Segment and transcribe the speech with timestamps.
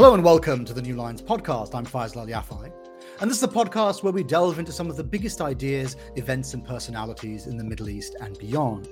[0.00, 1.74] Hello and welcome to the New Lines podcast.
[1.74, 2.72] I'm Faisal Yafai,
[3.20, 6.54] and this is a podcast where we delve into some of the biggest ideas, events,
[6.54, 8.88] and personalities in the Middle East and beyond.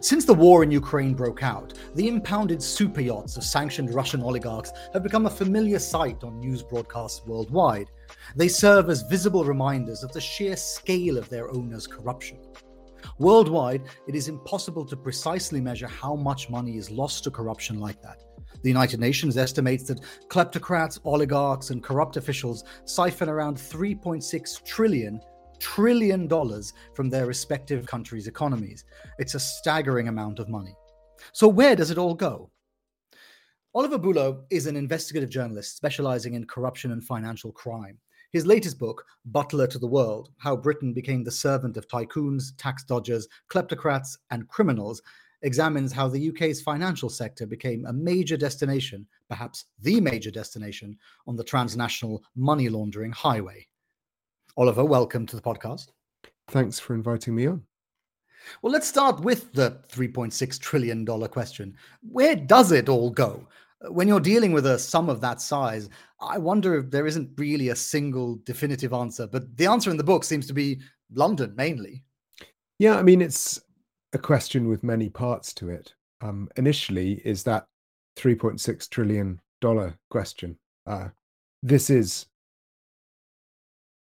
[0.00, 4.72] Since the war in Ukraine broke out, the impounded super yachts of sanctioned Russian oligarchs
[4.94, 7.90] have become a familiar sight on news broadcasts worldwide.
[8.34, 12.38] They serve as visible reminders of the sheer scale of their owners' corruption.
[13.18, 18.00] Worldwide, it is impossible to precisely measure how much money is lost to corruption like
[18.00, 18.24] that.
[18.64, 25.20] The United Nations estimates that kleptocrats, oligarchs, and corrupt officials siphon around 3.6 trillion
[25.60, 28.86] trillion dollars from their respective countries' economies.
[29.18, 30.74] It's a staggering amount of money.
[31.32, 32.50] So where does it all go?
[33.74, 37.98] Oliver Bullough is an investigative journalist specializing in corruption and financial crime.
[38.32, 42.82] His latest book, Butler to the World How Britain Became the Servant of Tycoons, Tax
[42.82, 45.02] Dodgers, Kleptocrats, and Criminals,
[45.44, 51.36] examines how the UK's financial sector became a major destination, perhaps the major destination, on
[51.36, 53.66] the transnational money laundering highway.
[54.56, 55.88] Oliver, welcome to the podcast.
[56.48, 57.62] Thanks for inviting me on.
[58.62, 61.76] Well, let's start with the $3.6 trillion question.
[62.02, 63.46] Where does it all go?
[63.88, 65.90] When you're dealing with a sum of that size,
[66.20, 70.04] I wonder if there isn't really a single definitive answer, but the answer in the
[70.04, 70.80] book seems to be
[71.12, 72.02] London mainly.
[72.78, 73.60] Yeah, I mean, it's
[74.14, 75.94] a question with many parts to it.
[76.20, 77.66] Um, initially, is that
[78.16, 79.40] $3.6 trillion
[80.10, 80.56] question.
[80.86, 81.08] Uh,
[81.62, 82.26] this is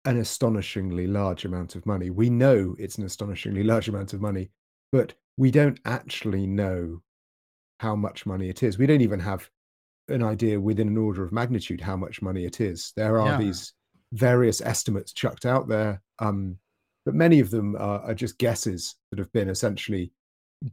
[0.04, 2.10] an astonishingly large amount of money.
[2.10, 4.50] We know it's an astonishingly large amount of money,
[4.92, 7.02] but we don't actually know
[7.80, 8.78] how much money it is.
[8.78, 9.48] We don't even have
[10.08, 12.92] an idea within an order of magnitude how much money it is.
[12.96, 13.38] There are yeah.
[13.38, 13.72] these
[14.12, 16.00] various estimates chucked out there.
[16.18, 16.56] Um,
[17.08, 20.12] but many of them are, are just guesses that have been essentially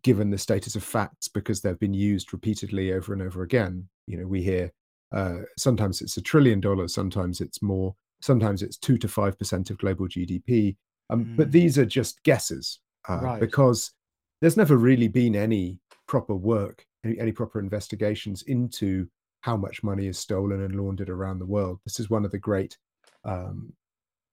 [0.04, 3.88] given the status of facts because they've been used repeatedly over and over again.
[4.06, 4.70] You know, we hear
[5.14, 9.70] uh, sometimes it's a trillion dollars, sometimes it's more, sometimes it's two to five percent
[9.70, 10.76] of global GDP.
[11.10, 11.38] Um, mm.
[11.38, 13.40] But these are just guesses uh, right.
[13.40, 13.94] because
[14.42, 19.08] there's never really been any proper work, any, any proper investigations into
[19.40, 21.80] how much money is stolen and laundered around the world.
[21.86, 22.78] This is one of the great
[23.24, 23.72] um,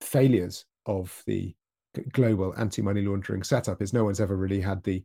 [0.00, 1.54] failures of the
[2.12, 5.04] global anti-money laundering setup is no one's ever really had the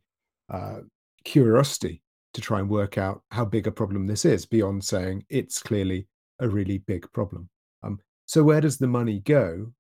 [0.49, 0.79] uh,
[1.23, 2.01] curiosity
[2.33, 6.07] to try and work out how big a problem this is beyond saying it's clearly
[6.39, 7.49] a really big problem.
[7.83, 9.71] Um, so where does the money go?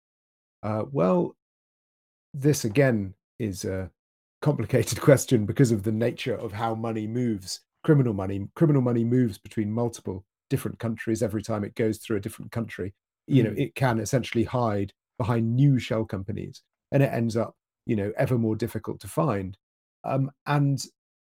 [0.63, 1.35] Uh, well,
[2.33, 3.89] this again is a
[4.41, 7.61] complicated question because of the nature of how money moves.
[7.83, 12.21] Criminal money, criminal money moves between multiple different countries every time it goes through a
[12.21, 12.93] different country.
[13.27, 13.59] You know, mm.
[13.59, 17.55] it can essentially hide behind new shell companies and it ends up,
[17.85, 19.57] you know, ever more difficult to find.
[20.03, 20.83] Um, and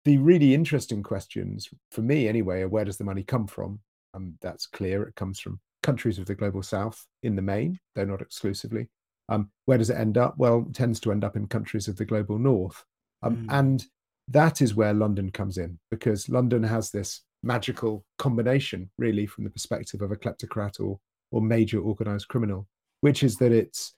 [0.04, 3.80] the really interesting questions for me, anyway, are where does the money come from?
[4.14, 5.04] Um, that's clear.
[5.04, 8.88] It comes from countries of the global south in the main, though not exclusively.
[9.30, 10.36] Um, where does it end up?
[10.38, 12.84] Well, it tends to end up in countries of the global north.
[13.24, 13.46] Um, mm.
[13.50, 13.86] And
[14.28, 19.50] that is where London comes in, because London has this magical combination, really, from the
[19.50, 21.00] perspective of a kleptocrat or,
[21.32, 22.68] or major organized criminal,
[23.02, 23.94] which is that it's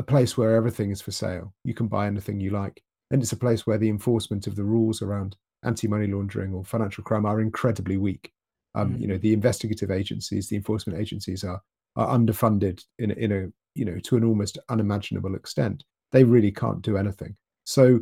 [0.00, 1.52] a place where everything is for sale.
[1.62, 2.82] You can buy anything you like.
[3.10, 6.64] And it's a place where the enforcement of the rules around anti money laundering or
[6.64, 8.32] financial crime are incredibly weak.
[8.74, 9.00] Um, mm.
[9.00, 11.60] You know, the investigative agencies, the enforcement agencies are
[11.96, 15.84] are underfunded in in a you know to an almost unimaginable extent.
[16.12, 17.36] They really can't do anything.
[17.64, 18.00] So,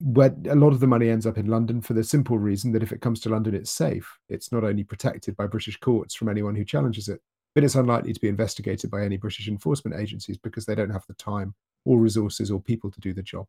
[0.00, 2.82] where a lot of the money ends up in London for the simple reason that
[2.82, 4.18] if it comes to London, it's safe.
[4.28, 7.20] It's not only protected by British courts from anyone who challenges it,
[7.54, 11.06] but it's unlikely to be investigated by any British enforcement agencies because they don't have
[11.06, 11.54] the time
[11.84, 13.46] or resources or people to do the job.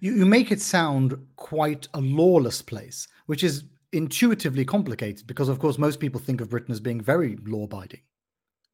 [0.00, 5.58] You, you make it sound quite a lawless place, which is intuitively complicated because, of
[5.58, 8.00] course, most people think of Britain as being very law-abiding.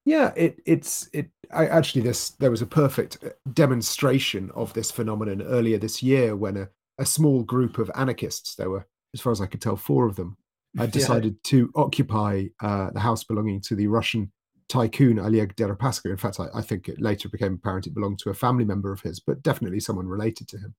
[0.05, 1.31] Yeah, it, it's it.
[1.51, 6.37] I, actually, this there was a perfect uh, demonstration of this phenomenon earlier this year
[6.37, 6.69] when a,
[6.99, 10.15] a small group of anarchists, there were, as far as I could tell, four of
[10.15, 10.37] them,
[10.79, 11.51] uh, decided yeah.
[11.51, 14.31] to occupy uh, the house belonging to the Russian
[14.69, 16.11] tycoon Oleg Deripaska.
[16.11, 18.93] In fact, I, I, think it later became apparent it belonged to a family member
[18.93, 20.75] of his, but definitely someone related to him.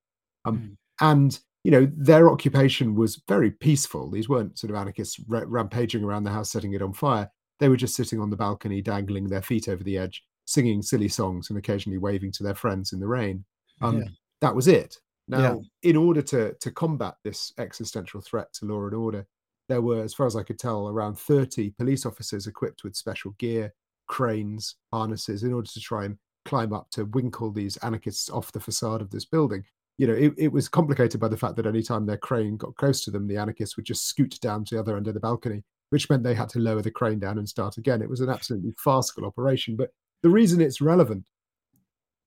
[0.46, 0.78] Um, mm.
[1.02, 4.10] And you know, their occupation was very peaceful.
[4.10, 7.30] These weren't sort of anarchists ra- rampaging around the house, setting it on fire.
[7.60, 11.10] They were just sitting on the balcony, dangling their feet over the edge, singing silly
[11.10, 13.44] songs, and occasionally waving to their friends in the rain.
[13.82, 14.08] Um, yeah.
[14.42, 14.98] That was it.
[15.28, 15.90] Now, yeah.
[15.90, 19.28] in order to to combat this existential threat to law and order,
[19.68, 23.32] there were, as far as I could tell, around 30 police officers equipped with special
[23.38, 23.74] gear,
[24.08, 28.60] cranes, harnesses, in order to try and climb up to winkle these anarchists off the
[28.60, 29.64] facade of this building.
[29.98, 32.76] You know, it, it was complicated by the fact that any time their crane got
[32.76, 35.20] close to them, the anarchists would just scoot down to the other end of the
[35.20, 38.02] balcony which meant they had to lower the crane down and start again.
[38.02, 39.76] It was an absolutely farcical operation.
[39.76, 39.92] But
[40.22, 41.26] the reason it's relevant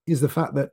[0.06, 0.70] is the fact that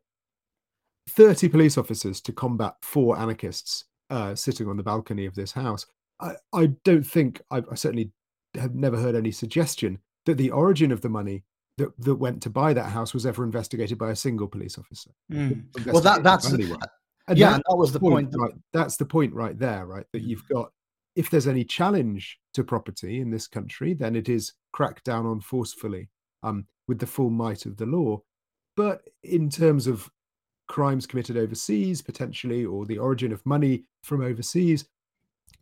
[1.10, 5.86] 30 police officers to combat four anarchists uh, sitting on the balcony of this house.
[6.19, 8.12] I, I don't think, I, I certainly
[8.56, 11.44] have never heard any suggestion that the origin of the money
[11.78, 15.12] that, that went to buy that house was ever investigated by a single police officer.
[15.31, 15.66] Mm.
[15.86, 18.31] Well, that that's and yeah, that, that was the point.
[18.31, 18.42] point.
[18.42, 20.06] Right, that's the point right there, right?
[20.14, 20.28] That mm.
[20.28, 20.72] you've got
[21.16, 25.42] if there's any challenge to property in this country, then it is cracked down on
[25.42, 26.10] forcefully
[26.44, 28.22] um, with the full might of the law.
[28.75, 30.10] But in terms of
[30.68, 34.86] crimes committed overseas, potentially, or the origin of money from overseas,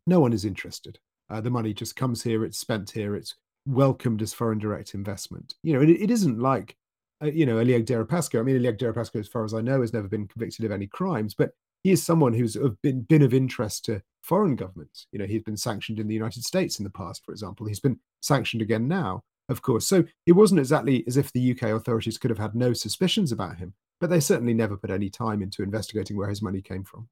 [0.07, 0.99] no one is interested.
[1.29, 3.35] Uh, the money just comes here, it's spent here, it's
[3.65, 5.55] welcomed as foreign direct investment.
[5.63, 6.75] You know, it, it isn't like,
[7.23, 8.39] uh, you know, Oleg Deripaska.
[8.39, 10.87] I mean, Oleg Deripaska, as far as I know, has never been convicted of any
[10.87, 11.51] crimes, but
[11.83, 15.07] he is someone who's been, been of interest to foreign governments.
[15.11, 17.67] You know, he's been sanctioned in the United States in the past, for example.
[17.67, 19.87] He's been sanctioned again now, of course.
[19.87, 23.57] So it wasn't exactly as if the UK authorities could have had no suspicions about
[23.57, 27.07] him but they certainly never put any time into investigating where his money came from.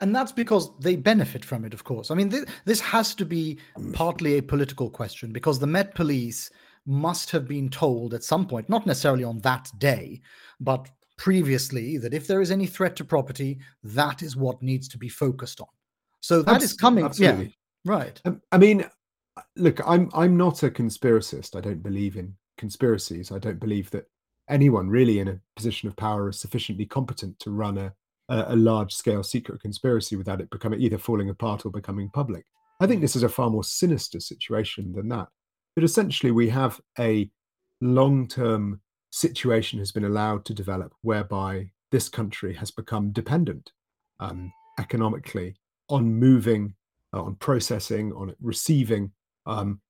[0.00, 2.10] And that's because they benefit from it, of course.
[2.10, 3.58] I mean, th- this has to be
[3.92, 6.50] partly a political question because the Met Police
[6.86, 10.20] must have been told at some point, not necessarily on that day,
[10.60, 14.98] but previously, that if there is any threat to property, that is what needs to
[14.98, 15.68] be focused on.
[16.20, 17.04] So that is coming.
[17.04, 17.56] Absolutely.
[17.84, 18.20] Yeah, right.
[18.24, 18.84] Um, I mean,
[19.56, 21.56] look, I'm I'm not a conspiracist.
[21.56, 23.32] I don't believe in conspiracies.
[23.32, 24.08] I don't believe that
[24.48, 27.92] anyone really in a position of power is sufficiently competent to run a,
[28.28, 32.44] a, a large scale secret conspiracy without it becoming either falling apart or becoming public.
[32.80, 35.28] I think this is a far more sinister situation than that.
[35.74, 37.30] But essentially, we have a
[37.80, 38.80] long term
[39.10, 43.72] situation has been allowed to develop whereby this country has become dependent
[44.20, 45.56] um, economically
[45.88, 46.74] on moving,
[47.14, 49.12] uh, on processing, on receiving,
[49.46, 49.80] um,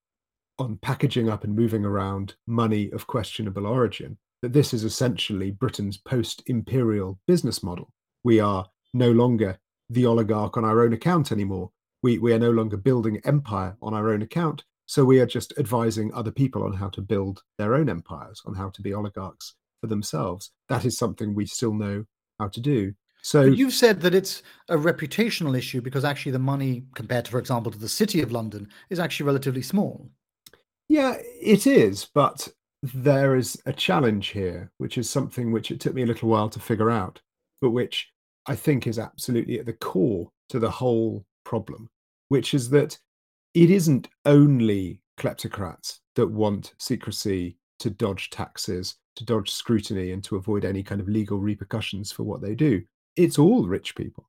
[0.59, 5.97] on packaging up and moving around money of questionable origin that this is essentially Britain's
[5.97, 7.93] post imperial business model.
[8.27, 9.57] We are no longer
[9.89, 11.71] the oligarch on our own account anymore.
[12.03, 14.65] We, we are no longer building empire on our own account.
[14.87, 18.53] So we are just advising other people on how to build their own empires, on
[18.53, 20.51] how to be oligarchs for themselves.
[20.69, 22.05] That is something we still know
[22.41, 22.95] how to do.
[23.23, 27.31] So but you've said that it's a reputational issue because actually the money compared to,
[27.31, 30.11] for example, to the city of London is actually relatively small.
[30.89, 32.49] Yeah, it is, but
[32.83, 36.49] there is a challenge here, which is something which it took me a little while
[36.49, 37.21] to figure out,
[37.61, 38.11] but which
[38.47, 41.89] I think is absolutely at the core to the whole problem,
[42.29, 42.99] which is that
[43.55, 50.37] it isn't only kleptocrats that want secrecy to dodge taxes, to dodge scrutiny, and to
[50.37, 52.83] avoid any kind of legal repercussions for what they do.
[53.17, 54.29] It's all rich people.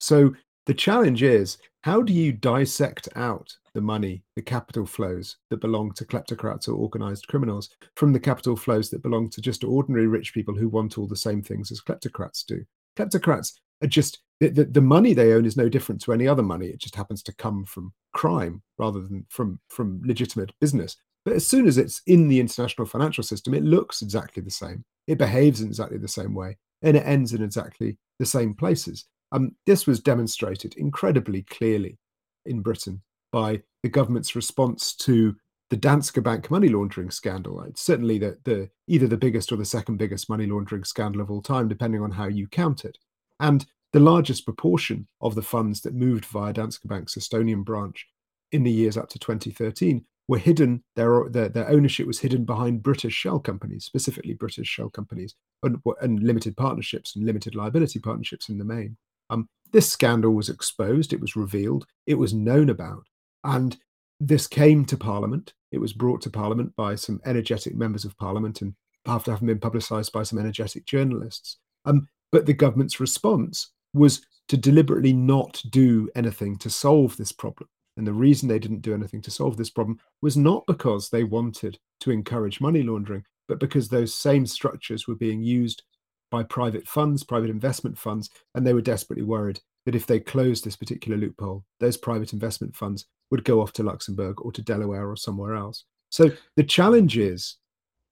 [0.00, 0.34] So
[0.66, 5.92] the challenge is how do you dissect out the money, the capital flows that belong
[5.92, 10.34] to kleptocrats or organized criminals from the capital flows that belong to just ordinary rich
[10.34, 12.64] people who want all the same things as kleptocrats do?
[12.98, 13.52] Kleptocrats
[13.82, 16.66] are just the, the, the money they own is no different to any other money.
[16.66, 20.96] It just happens to come from crime rather than from, from legitimate business.
[21.24, 24.84] But as soon as it's in the international financial system, it looks exactly the same.
[25.06, 29.04] It behaves in exactly the same way, and it ends in exactly the same places.
[29.32, 31.98] Um, this was demonstrated incredibly clearly
[32.46, 35.36] in Britain by the government's response to
[35.70, 37.60] the Danske Bank money laundering scandal.
[37.62, 41.30] It's certainly the, the either the biggest or the second biggest money laundering scandal of
[41.30, 42.98] all time, depending on how you count it.
[43.40, 48.06] And the largest proportion of the funds that moved via Danske Bank's Estonian branch
[48.52, 50.82] in the years up to 2013 were hidden.
[50.96, 55.78] Their, their, their ownership was hidden behind British shell companies, specifically British shell companies, and,
[56.00, 58.96] and limited partnerships and limited liability partnerships in the main.
[59.30, 63.04] Um, this scandal was exposed, it was revealed, it was known about,
[63.44, 63.76] and
[64.20, 65.54] this came to Parliament.
[65.70, 68.74] It was brought to Parliament by some energetic members of Parliament and
[69.06, 71.58] after having been publicised by some energetic journalists.
[71.84, 77.68] Um, but the government's response was to deliberately not do anything to solve this problem.
[77.96, 81.24] And the reason they didn't do anything to solve this problem was not because they
[81.24, 85.82] wanted to encourage money laundering, but because those same structures were being used
[86.30, 90.64] by private funds, private investment funds, and they were desperately worried that if they closed
[90.64, 95.08] this particular loophole, those private investment funds would go off to Luxembourg or to Delaware
[95.08, 95.84] or somewhere else.
[96.10, 97.56] So the challenge is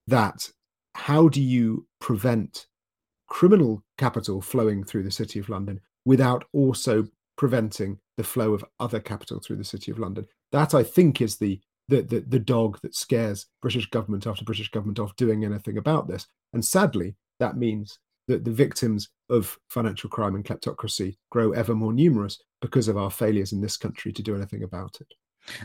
[0.06, 0.50] that
[0.94, 2.66] how do you prevent
[3.28, 7.06] criminal capital flowing through the City of London without also
[7.36, 10.26] preventing the flow of other capital through the City of London?
[10.52, 14.70] That I think is the the, the, the dog that scares British government after British
[14.70, 16.26] government off doing anything about this.
[16.52, 21.92] And sadly, that means that the victims of financial crime and kleptocracy grow ever more
[21.92, 25.08] numerous because of our failures in this country to do anything about it.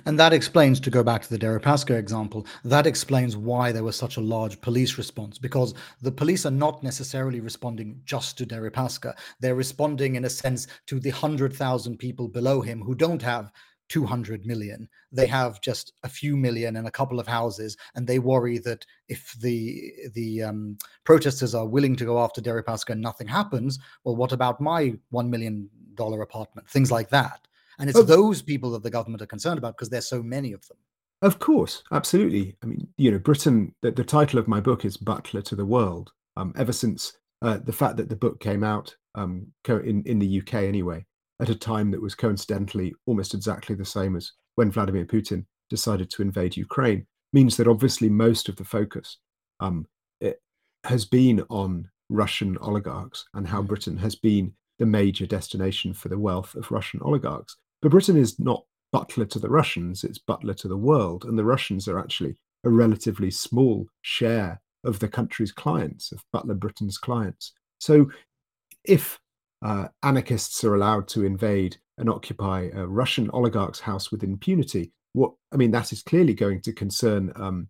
[0.05, 3.95] And that explains, to go back to the Deripaska example, that explains why there was
[3.95, 9.15] such a large police response because the police are not necessarily responding just to Deripaska.
[9.39, 13.51] They're responding, in a sense, to the 100,000 people below him who don't have
[13.91, 14.87] 200 million.
[15.11, 18.85] They have just a few million and a couple of houses, and they worry that
[19.09, 24.15] if the the um, protesters are willing to go after Deripaska and nothing happens, well,
[24.15, 25.69] what about my $1 million
[25.99, 26.69] apartment?
[26.69, 27.47] Things like that.
[27.79, 30.65] And it's those people that the government are concerned about because there's so many of
[30.67, 30.77] them.
[31.21, 32.55] Of course, absolutely.
[32.63, 35.65] I mean, you know, Britain, the, the title of my book is Butler to the
[35.65, 36.11] World.
[36.37, 40.41] Um, ever since uh, the fact that the book came out um, in, in the
[40.41, 41.05] UK anyway,
[41.41, 46.09] at a time that was coincidentally almost exactly the same as when Vladimir Putin decided
[46.11, 49.17] to invade Ukraine, means that obviously most of the focus
[49.59, 49.87] um,
[50.83, 53.67] has been on Russian oligarchs and how mm.
[53.67, 57.55] Britain has been the major destination for the wealth of Russian oligarchs.
[57.81, 61.25] But Britain is not butler to the Russians, it's butler to the world.
[61.25, 66.55] And the Russians are actually a relatively small share of the country's clients, of butler
[66.55, 67.53] Britain's clients.
[67.79, 68.09] So
[68.83, 69.19] if
[69.61, 75.33] uh, anarchists are allowed to invade and occupy a Russian oligarch's house with impunity, what
[75.53, 77.67] I mean, that is clearly going to concern um,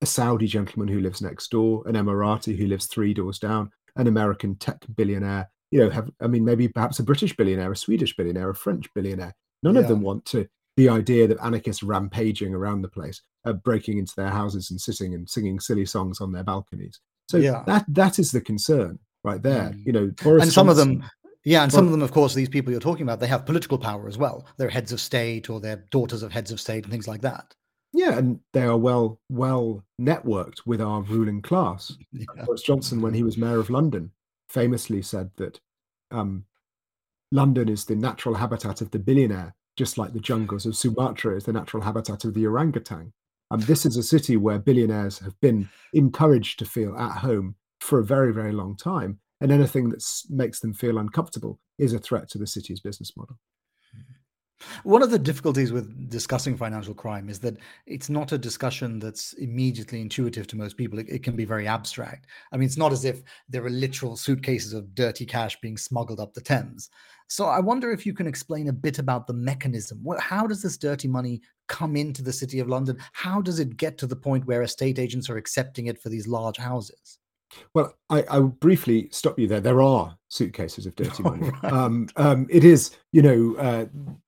[0.00, 4.06] a Saudi gentleman who lives next door, an Emirati who lives three doors down, an
[4.06, 5.50] American tech billionaire.
[5.70, 8.92] You know, have I mean, maybe perhaps a British billionaire, a Swedish billionaire, a French
[8.94, 9.34] billionaire.
[9.62, 9.80] None yeah.
[9.80, 14.12] of them want to the idea that anarchists rampaging around the place, uh, breaking into
[14.16, 17.00] their houses and sitting and singing silly songs on their balconies.
[17.28, 17.62] So yeah.
[17.66, 19.70] that that is the concern right there.
[19.70, 19.86] Mm.
[19.86, 21.10] You know, Boris and some Johnson, of them,
[21.44, 23.78] yeah, and some of them, of course, these people you're talking about, they have political
[23.78, 24.46] power as well.
[24.56, 27.54] They're heads of state or they're daughters of heads of state and things like that.
[27.92, 31.96] Yeah, and they are well well networked with our ruling class.
[32.12, 32.44] Yeah.
[32.44, 34.10] Boris Johnson, when he was mayor of London,
[34.48, 35.60] famously said that
[36.10, 36.44] um,
[37.30, 41.44] London is the natural habitat of the billionaire, just like the jungles of Sumatra is
[41.44, 43.12] the natural habitat of the orangutan.
[43.50, 47.56] And um, this is a city where billionaires have been encouraged to feel at home
[47.80, 49.20] for a very, very long time.
[49.40, 53.38] And anything that makes them feel uncomfortable is a threat to the city's business model.
[54.84, 59.32] One of the difficulties with discussing financial crime is that it's not a discussion that's
[59.34, 60.98] immediately intuitive to most people.
[60.98, 62.26] It, it, can be very abstract.
[62.52, 66.20] I mean, it's not as if there are literal suitcases of dirty cash being smuggled
[66.20, 66.88] up the Thames.
[67.28, 70.04] So I wonder if you can explain a bit about the mechanism.
[70.18, 72.98] How does this dirty money come into the City of London?
[73.12, 76.28] How does it get to the point where estate agents are accepting it for these
[76.28, 77.18] large houses?
[77.74, 79.60] Well, I, I will briefly stop you there.
[79.60, 81.50] There are suitcases of dirty money.
[81.62, 81.72] right.
[81.72, 83.86] um, um, it is, you know, uh,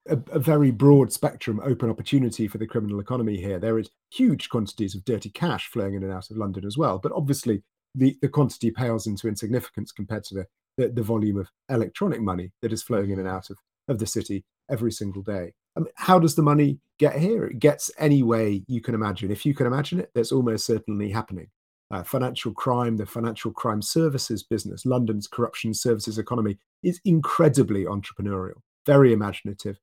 [0.08, 3.58] a, a, very broad spectrum, open opportunity for the criminal economy here.
[3.58, 6.98] There is huge quantities of dirty cash flowing in and out of London as well.
[6.98, 7.62] But obviously,
[7.94, 12.52] the, the quantity pales into insignificance compared to the, the, the volume of electronic money
[12.62, 15.54] that is flowing in and out of, of the city every single day.
[15.76, 17.46] I mean, how does the money get here?
[17.46, 19.30] It gets any way you can imagine.
[19.30, 21.48] If you can imagine it, that's almost certainly happening
[21.90, 28.60] uh, financial crime, the financial crime services business, London's corruption services economy is incredibly entrepreneurial,
[28.84, 29.78] very imaginative,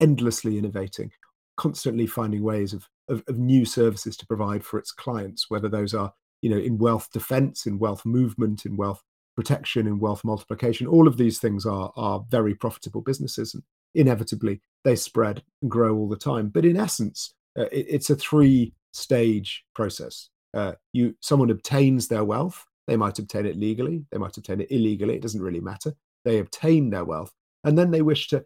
[0.00, 1.10] endlessly innovating,
[1.56, 5.94] constantly finding ways of, of, of, new services to provide for its clients, whether those
[5.94, 6.12] are
[6.42, 9.02] you know in wealth defense, in wealth movement, in wealth
[9.34, 10.86] protection, in wealth multiplication.
[10.86, 13.64] All of these things are are very profitable businesses, and
[13.96, 16.50] inevitably they spread and grow all the time.
[16.50, 22.24] But in essence, uh, it, it's a three stage process uh, you someone obtains their
[22.24, 22.64] wealth.
[22.86, 24.04] They might obtain it legally.
[24.10, 25.16] They might obtain it illegally.
[25.16, 25.94] It doesn't really matter.
[26.24, 27.32] They obtain their wealth,
[27.64, 28.44] and then they wish to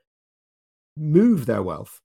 [0.96, 2.00] move their wealth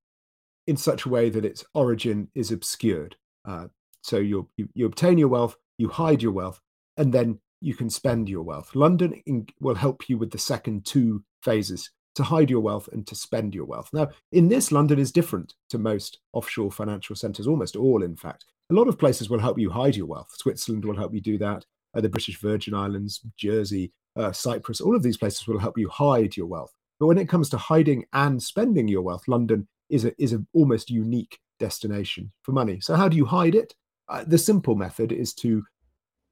[0.68, 3.16] in such a way that its origin is obscured.
[3.46, 3.68] Uh,
[4.02, 6.62] so you, you obtain your wealth, you hide your wealth,
[6.98, 8.76] and then you can spend your wealth.
[8.76, 13.06] London in, will help you with the second two phases to hide your wealth and
[13.08, 13.90] to spend your wealth.
[13.94, 18.46] Now, in this, London is different to most offshore financial centers, almost all, in fact.
[18.70, 20.30] A lot of places will help you hide your wealth.
[20.38, 21.66] Switzerland will help you do that.
[21.96, 25.88] Uh, the British Virgin Islands, Jersey, uh, Cyprus, all of these places will help you
[25.88, 26.74] hide your wealth.
[27.00, 30.46] But when it comes to hiding and spending your wealth, London is a is an
[30.54, 32.82] almost unique destination for money.
[32.82, 33.74] So how do you hide it?
[34.10, 35.64] Uh, the simple method is to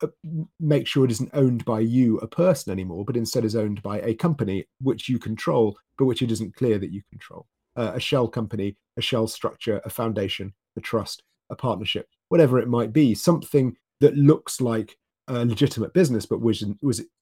[0.03, 0.07] uh,
[0.59, 4.01] make sure it isn't owned by you, a person anymore, but instead is owned by
[4.01, 7.47] a company which you control, but which it isn't clear that you control.
[7.77, 12.67] Uh, a shell company, a shell structure, a foundation, a trust, a partnership whatever it
[12.67, 16.63] might be, something that looks like a legitimate business, but was,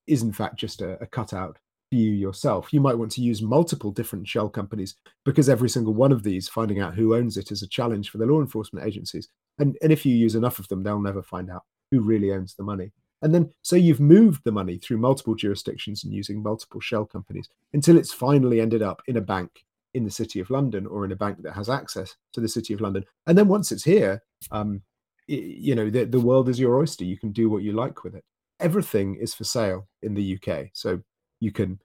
[0.07, 1.57] is in fact just a, a cutout
[1.89, 2.73] for you yourself.
[2.73, 4.95] You might want to use multiple different shell companies
[5.25, 8.17] because every single one of these, finding out who owns it, is a challenge for
[8.17, 9.29] the law enforcement agencies.
[9.59, 12.55] And, and if you use enough of them, they'll never find out who really owns
[12.55, 12.91] the money.
[13.21, 17.47] And then, so you've moved the money through multiple jurisdictions and using multiple shell companies
[17.71, 21.11] until it's finally ended up in a bank in the City of London or in
[21.11, 23.05] a bank that has access to the City of London.
[23.27, 24.81] And then once it's here, um,
[25.27, 27.03] you know, the, the world is your oyster.
[27.03, 28.23] You can do what you like with it.
[28.59, 30.69] Everything is for sale in the UK.
[30.73, 31.01] So
[31.39, 31.79] you can,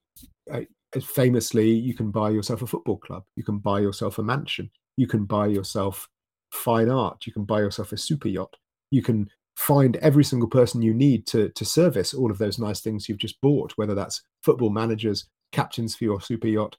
[0.52, 0.60] uh,
[1.00, 5.06] famously, you can buy yourself a football club, you can buy yourself a mansion, you
[5.06, 6.08] can buy yourself
[6.50, 8.56] fine art, you can buy yourself a super yacht,
[8.90, 12.80] you can find every single person you need to to service all of those nice
[12.80, 16.76] things you've just bought, whether that's football managers, captains for your super yacht,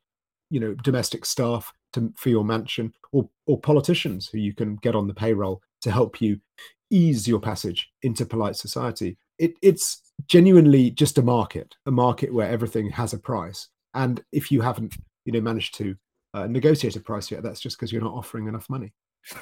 [0.50, 4.96] you know, domestic staff to, for your mansion, or or politicians who you can get
[4.96, 6.40] on the payroll to help you
[6.90, 9.18] ease your passage into polite society.
[9.38, 13.70] It, it's genuinely just a market, a market where everything has a price.
[13.94, 14.96] And if you haven't,
[15.26, 15.96] you know, managed to
[16.34, 18.94] uh, negotiate a price yet, that's just because you're not offering enough money.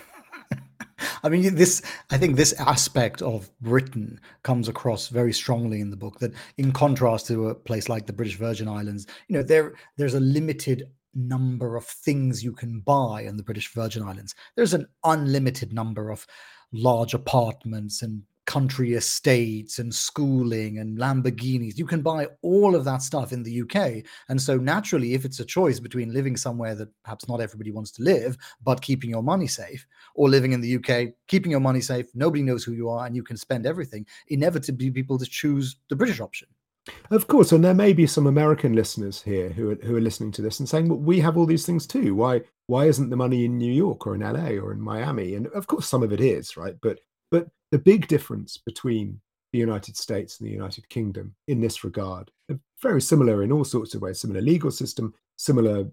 [1.23, 5.97] I mean, this, I think this aspect of Britain comes across very strongly in the
[5.97, 9.73] book that in contrast to a place like the British Virgin Islands, you know, there,
[9.97, 14.35] there's a limited number of things you can buy in the British Virgin Islands.
[14.55, 16.25] There's an unlimited number of
[16.71, 21.77] large apartments and country estates and schooling and Lamborghinis.
[21.77, 24.03] You can buy all of that stuff in the UK.
[24.29, 27.91] And so, naturally, if it's a choice between living somewhere that perhaps not everybody wants
[27.91, 31.81] to live, but keeping your money safe, or living in the UK, keeping your money
[31.81, 35.75] safe, nobody knows who you are, and you can spend everything, inevitably people just choose
[35.89, 36.47] the British option.
[37.11, 40.31] Of course, and there may be some American listeners here who are, who are listening
[40.33, 42.15] to this and saying, "Well, we have all these things too.
[42.15, 45.47] Why why isn't the money in New York or in LA or in Miami?" And
[45.47, 46.99] of course, some of it is right, but
[47.31, 49.19] but the big difference between
[49.53, 52.31] the United States and the United Kingdom in this regard
[52.81, 54.19] very similar in all sorts of ways.
[54.19, 55.89] Similar legal system, similar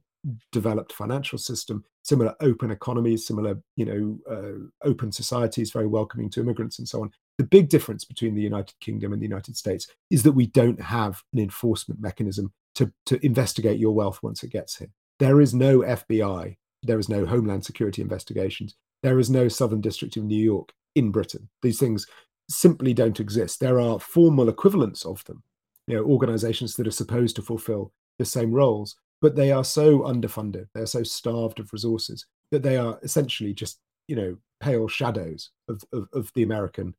[0.52, 6.40] developed financial system, similar open economies, similar you know uh, open societies, very welcoming to
[6.40, 7.10] immigrants and so on.
[7.38, 10.80] The big difference between the United Kingdom and the United States is that we don't
[10.80, 14.90] have an enforcement mechanism to, to investigate your wealth once it gets here.
[15.18, 20.16] There is no FBI, there is no Homeland Security investigations, there is no Southern District
[20.16, 21.48] of New York in Britain.
[21.62, 22.06] These things
[22.48, 23.60] simply don't exist.
[23.60, 25.42] There are formal equivalents of them,
[25.86, 30.00] you know, organizations that are supposed to fulfill the same roles, but they are so
[30.00, 35.50] underfunded, they're so starved of resources that they are essentially just, you know, pale shadows
[35.68, 36.94] of, of, of the American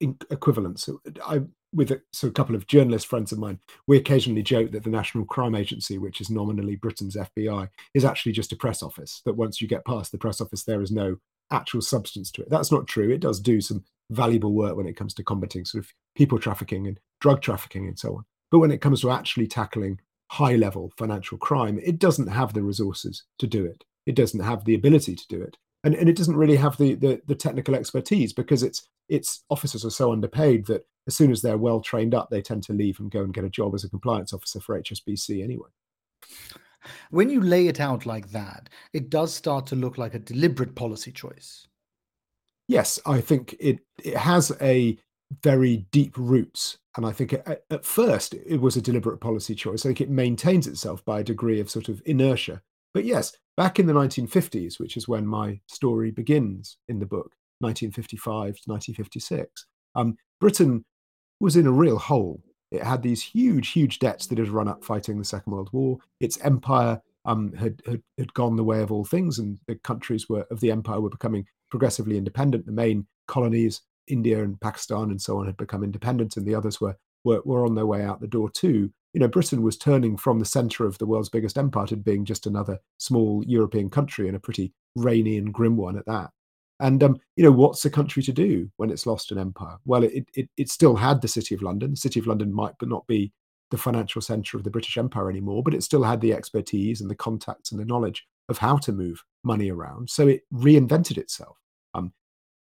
[0.00, 0.88] equivalents.
[1.24, 4.84] I, with a, so a couple of journalist friends of mine, we occasionally joke that
[4.84, 9.22] the National Crime Agency, which is nominally Britain's FBI, is actually just a press office.
[9.24, 11.16] That once you get past the press office, there is no
[11.50, 12.50] actual substance to it.
[12.50, 13.10] That's not true.
[13.10, 16.86] It does do some valuable work when it comes to combating sort of people trafficking
[16.86, 18.24] and drug trafficking and so on.
[18.50, 22.62] But when it comes to actually tackling high level financial crime, it doesn't have the
[22.62, 23.84] resources to do it.
[24.06, 25.56] It doesn't have the ability to do it.
[25.84, 29.84] And, and it doesn't really have the, the, the technical expertise because its its officers
[29.84, 33.00] are so underpaid that as soon as they're well trained up, they tend to leave
[33.00, 35.68] and go and get a job as a compliance officer for HSBC anyway.
[37.10, 40.74] When you lay it out like that, it does start to look like a deliberate
[40.74, 41.66] policy choice.
[42.68, 44.98] Yes, I think it it has a
[45.42, 49.84] very deep roots, and I think at, at first it was a deliberate policy choice.
[49.84, 52.62] I think it maintains itself by a degree of sort of inertia.
[52.92, 57.32] But yes, back in the 1950s, which is when my story begins in the book,
[57.60, 60.84] 1955 to 1956, um, Britain
[61.40, 62.42] was in a real hole.
[62.70, 65.98] It had these huge, huge debts that had run up fighting the Second World War.
[66.20, 70.28] Its empire um, had, had, had gone the way of all things, and the countries
[70.28, 72.66] were of the empire were becoming progressively independent.
[72.66, 76.80] The main colonies, India and Pakistan and so on, had become independent, and the others
[76.80, 78.90] were were, were on their way out the door too.
[79.12, 82.24] You know, Britain was turning from the centre of the world's biggest empire to being
[82.24, 86.30] just another small European country and a pretty rainy and grim one at that.
[86.80, 89.76] And um, you know, what's a country to do when it's lost an empire?
[89.84, 91.90] Well, it, it it still had the City of London.
[91.90, 93.32] The City of London might but not be
[93.70, 97.10] the financial centre of the British Empire anymore, but it still had the expertise and
[97.10, 100.08] the contacts and the knowledge of how to move money around.
[100.08, 101.58] So it reinvented itself.
[101.94, 102.12] Um,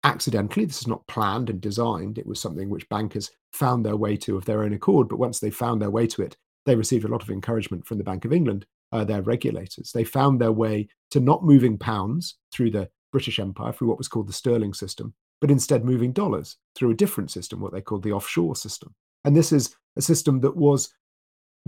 [0.05, 2.19] accidentally, this is not planned and designed.
[2.19, 5.09] It was something which bankers found their way to of their own accord.
[5.09, 7.99] But once they found their way to it, they received a lot of encouragement from
[7.99, 9.93] the Bank of England, uh, their regulators.
[9.93, 14.09] They found their way to not moving pounds through the British Empire through what was
[14.09, 18.03] called the sterling system, but instead moving dollars through a different system, what they called
[18.03, 18.95] the offshore system.
[19.25, 20.93] And this is a system that was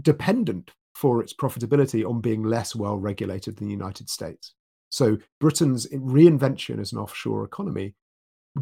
[0.00, 4.54] dependent for its profitability on being less well regulated than the United States.
[4.90, 7.94] So Britain's reinvention as an offshore economy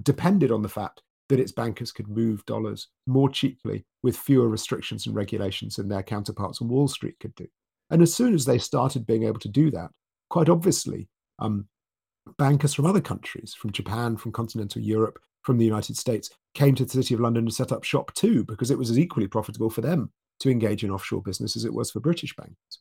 [0.03, 5.07] depended on the fact that its bankers could move dollars more cheaply with fewer restrictions
[5.07, 7.47] and regulations than their counterparts on Wall Street could do.
[7.91, 9.91] And as soon as they started being able to do that,
[10.31, 11.67] quite obviously, um,
[12.37, 16.85] bankers from other countries, from Japan, from continental Europe, from the United States, came to
[16.85, 19.71] the City of London to set up shop too, because it was as equally profitable
[19.71, 20.11] for them
[20.41, 22.81] to engage in offshore business as it was for British bankers.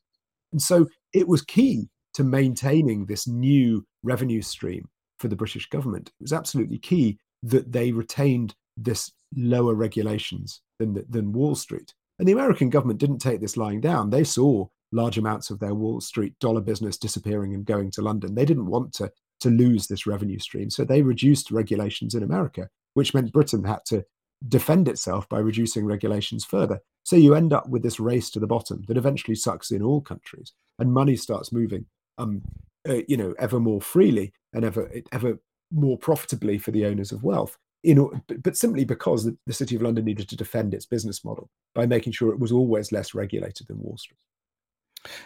[0.51, 4.87] And so it was key to maintaining this new revenue stream
[5.19, 6.09] for the British government.
[6.19, 11.93] It was absolutely key that they retained this lower regulations than, than Wall Street.
[12.19, 14.09] And the American government didn't take this lying down.
[14.09, 18.35] They saw large amounts of their Wall Street dollar business disappearing and going to London.
[18.35, 20.69] They didn't want to, to lose this revenue stream.
[20.69, 24.05] So they reduced regulations in America, which meant Britain had to
[24.47, 26.79] defend itself by reducing regulations further.
[27.03, 30.01] So you end up with this race to the bottom that eventually sucks in all
[30.01, 31.85] countries, and money starts moving,
[32.17, 32.41] um,
[32.87, 35.39] uh, you know, ever more freely and ever ever
[35.71, 37.57] more profitably for the owners of wealth.
[37.83, 41.49] Know, but, but simply because the City of London needed to defend its business model
[41.73, 44.17] by making sure it was always less regulated than Wall Street.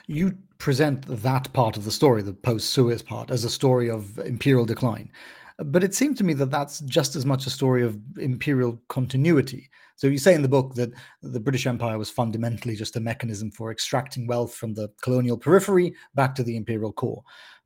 [0.08, 4.20] You present that part of the story, the post Suez part, as a story of
[4.20, 5.12] imperial decline.
[5.58, 9.70] But it seemed to me that that's just as much a story of imperial continuity.
[9.96, 10.92] So you say in the book that
[11.22, 15.94] the British Empire was fundamentally just a mechanism for extracting wealth from the colonial periphery
[16.16, 17.22] back to the imperial core.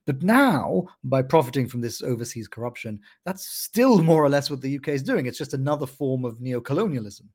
[0.06, 4.76] But now, by profiting from this overseas corruption, that's still more or less what the
[4.76, 5.26] UK is doing.
[5.26, 7.30] It's just another form of neo-colonialism.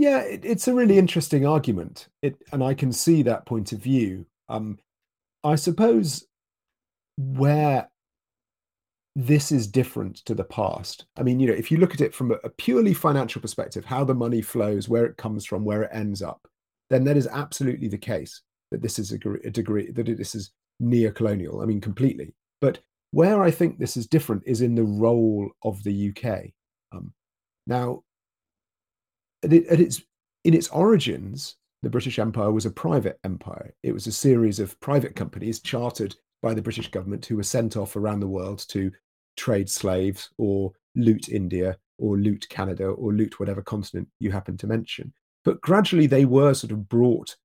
[0.00, 3.80] Yeah, it, it's a really interesting argument, it, and I can see that point of
[3.80, 4.24] view.
[4.48, 4.78] Um,
[5.44, 6.26] I suppose
[7.18, 7.86] where
[9.14, 11.04] this is different to the past.
[11.18, 14.02] I mean, you know, if you look at it from a, purely financial perspective, how
[14.02, 16.48] the money flows, where it comes from, where it ends up,
[16.88, 20.50] then that is absolutely the case that this is a, a degree that this is
[20.78, 21.60] neo-colonial.
[21.60, 22.32] I mean, completely.
[22.62, 22.78] But
[23.10, 26.52] where I think this is different is in the role of the UK.
[26.90, 27.12] Um,
[27.66, 28.02] now,
[29.44, 30.02] at, it, at its
[30.44, 33.74] in its origins, the British Empire was a private empire.
[33.82, 37.76] It was a series of private companies chartered by the British government who were sent
[37.76, 38.90] off around the world to
[39.36, 44.66] trade slaves or loot India or loot Canada or loot whatever continent you happen to
[44.66, 45.12] mention.
[45.44, 47.36] But gradually they were sort of brought,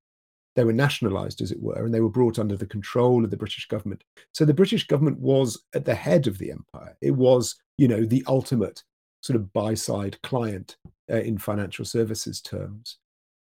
[0.56, 3.38] they were nationalized, as it were, and they were brought under the control of the
[3.38, 4.04] British government.
[4.34, 6.98] So the British government was at the head of the empire.
[7.02, 8.84] It was, you know, the ultimate
[9.26, 10.78] sort of buy side client
[11.12, 13.00] uh, in financial services terms.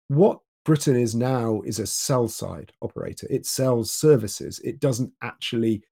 [0.08, 3.28] What Britain is now is a sell side operator.
[3.30, 4.60] It sells services.
[4.64, 5.84] It doesn't actually,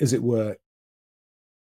[0.00, 0.56] as it were,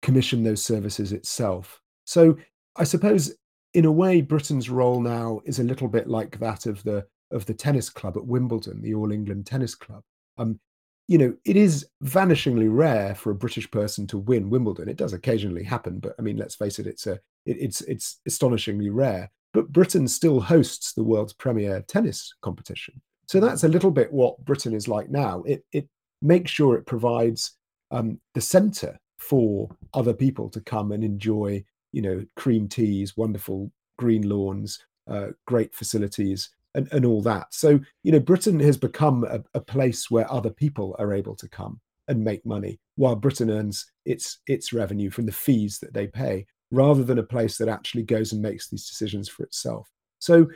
[0.01, 1.81] commission those services itself.
[2.05, 2.37] So
[2.77, 3.35] I suppose
[3.73, 7.45] in a way, Britain's role now is a little bit like that of the of
[7.45, 10.01] the tennis club at Wimbledon, the All England Tennis Club.
[10.37, 10.61] Um,
[11.07, 14.89] you know, it is vanishingly rare for a British person to win Wimbledon.
[14.89, 17.13] It does occasionally happen, but I mean, let's face it, it's a
[17.45, 19.31] it, it's it's astonishingly rare.
[19.53, 23.01] But Britain still hosts the world's premier tennis competition.
[23.27, 25.43] So that's a little bit what Britain is like now.
[25.43, 25.87] It, it
[26.21, 27.53] makes sure it provides
[27.91, 33.71] um, the centre for other people to come and enjoy, you know, cream teas, wonderful
[33.97, 37.53] green lawns, uh, great facilities, and, and all that.
[37.53, 41.49] So, you know, Britain has become a, a place where other people are able to
[41.49, 46.05] come and make money while Britain earns its its revenue from the fees that they
[46.05, 49.89] pay rather than a place that actually goes and makes these decisions for itself.
[50.19, 50.47] So,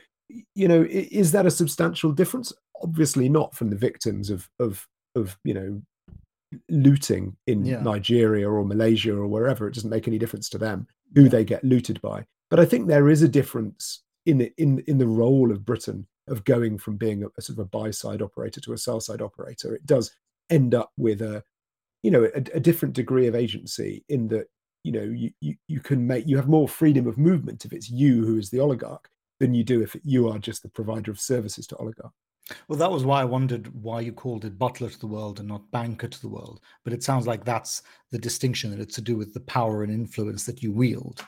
[0.54, 2.54] you know, is that a substantial difference?
[2.84, 5.82] Obviously not from the victims of of of you know
[6.70, 7.82] looting in yeah.
[7.82, 9.68] Nigeria or Malaysia or wherever.
[9.68, 11.30] It doesn't make any difference to them who yeah.
[11.30, 12.26] they get looted by.
[12.50, 16.08] But I think there is a difference in the, in in the role of Britain
[16.28, 19.02] of going from being a, a sort of a buy side operator to a sell
[19.02, 19.74] side operator.
[19.74, 20.12] It does
[20.50, 21.44] end up with a
[22.04, 24.48] you know a, a different degree of agency in that
[24.84, 27.90] you know you, you you can make you have more freedom of movement if it's
[27.90, 31.20] you who is the oligarch than you do if you are just the provider of
[31.20, 32.14] services to oligarch.
[32.68, 35.50] well that was why i wondered why you called it butler to the world and
[35.50, 39.02] not banker to the world but it sounds like that's the distinction that it's to
[39.02, 41.26] do with the power and influence that you wield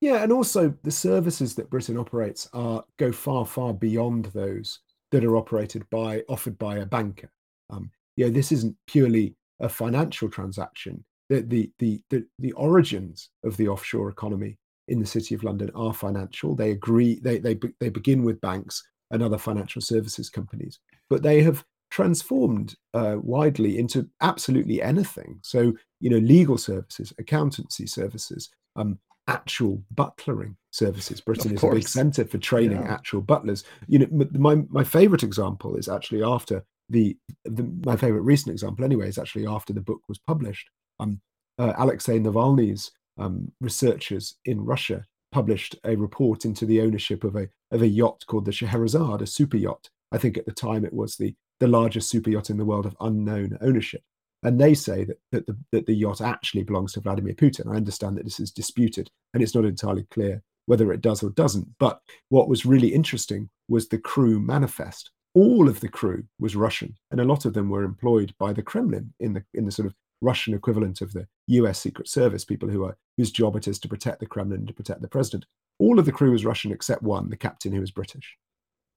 [0.00, 4.80] yeah and also the services that britain operates are go far far beyond those
[5.10, 7.30] that are operated by offered by a banker
[7.70, 13.56] um, know, this isn't purely a financial transaction the, the, the, the, the origins of
[13.56, 16.54] the offshore economy in the city of London are financial.
[16.54, 20.78] They agree, they, they, they begin with banks and other financial services companies,
[21.10, 25.38] but they have transformed uh, widely into absolutely anything.
[25.42, 31.20] So, you know, legal services, accountancy services, um, actual butlering services.
[31.20, 32.92] Britain is a big centre for training yeah.
[32.92, 33.64] actual butlers.
[33.88, 38.84] You know, my my favourite example is actually after the, the my favourite recent example,
[38.84, 40.68] anyway, is actually after the book was published
[41.00, 41.20] um,
[41.58, 47.48] uh, Alexei Navalny's um, researchers in Russia published a report into the ownership of a
[47.70, 49.90] of a yacht called the Scheherazade, a super yacht.
[50.12, 52.86] I think at the time it was the the largest super yacht in the world
[52.86, 54.02] of unknown ownership.
[54.42, 57.72] And they say that that the, that the yacht actually belongs to Vladimir Putin.
[57.72, 61.30] I understand that this is disputed, and it's not entirely clear whether it does or
[61.30, 61.68] doesn't.
[61.78, 66.96] But what was really interesting was the crew manifest all of the crew was Russian,
[67.10, 69.84] and a lot of them were employed by the Kremlin in the in the sort
[69.84, 71.78] of Russian equivalent of the U.S.
[71.78, 74.72] Secret Service, people who are whose job it is to protect the Kremlin and to
[74.72, 75.44] protect the president.
[75.78, 78.38] All of the crew was Russian except one, the captain, who was British,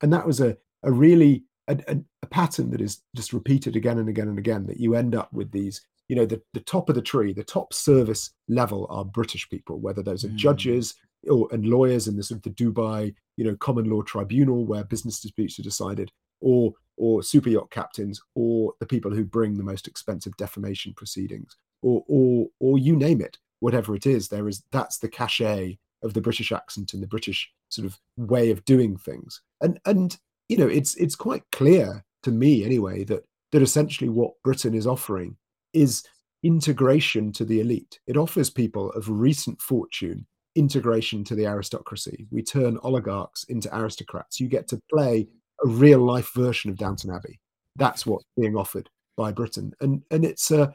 [0.01, 3.99] and that was a a really a, a, a pattern that is just repeated again
[3.99, 4.65] and again and again.
[4.65, 7.43] That you end up with these you know the, the top of the tree the
[7.43, 10.35] top service level are british people whether those are mm.
[10.35, 10.95] judges
[11.29, 14.83] or and lawyers in the sort of the dubai you know common law tribunal where
[14.83, 19.63] business disputes are decided or or super yacht captains or the people who bring the
[19.63, 24.63] most expensive defamation proceedings or or or you name it whatever it is there is
[24.71, 28.97] that's the cachet of the british accent and the british sort of way of doing
[28.97, 30.17] things and and
[30.49, 34.85] you know it's it's quite clear to me anyway that that essentially what britain is
[34.85, 35.37] offering
[35.73, 36.03] is
[36.43, 37.99] integration to the elite.
[38.07, 42.27] It offers people of recent fortune integration to the aristocracy.
[42.31, 44.39] We turn oligarchs into aristocrats.
[44.39, 45.27] You get to play
[45.63, 47.39] a real life version of Downton Abbey.
[47.75, 50.73] That's what's being offered by Britain, and and it's a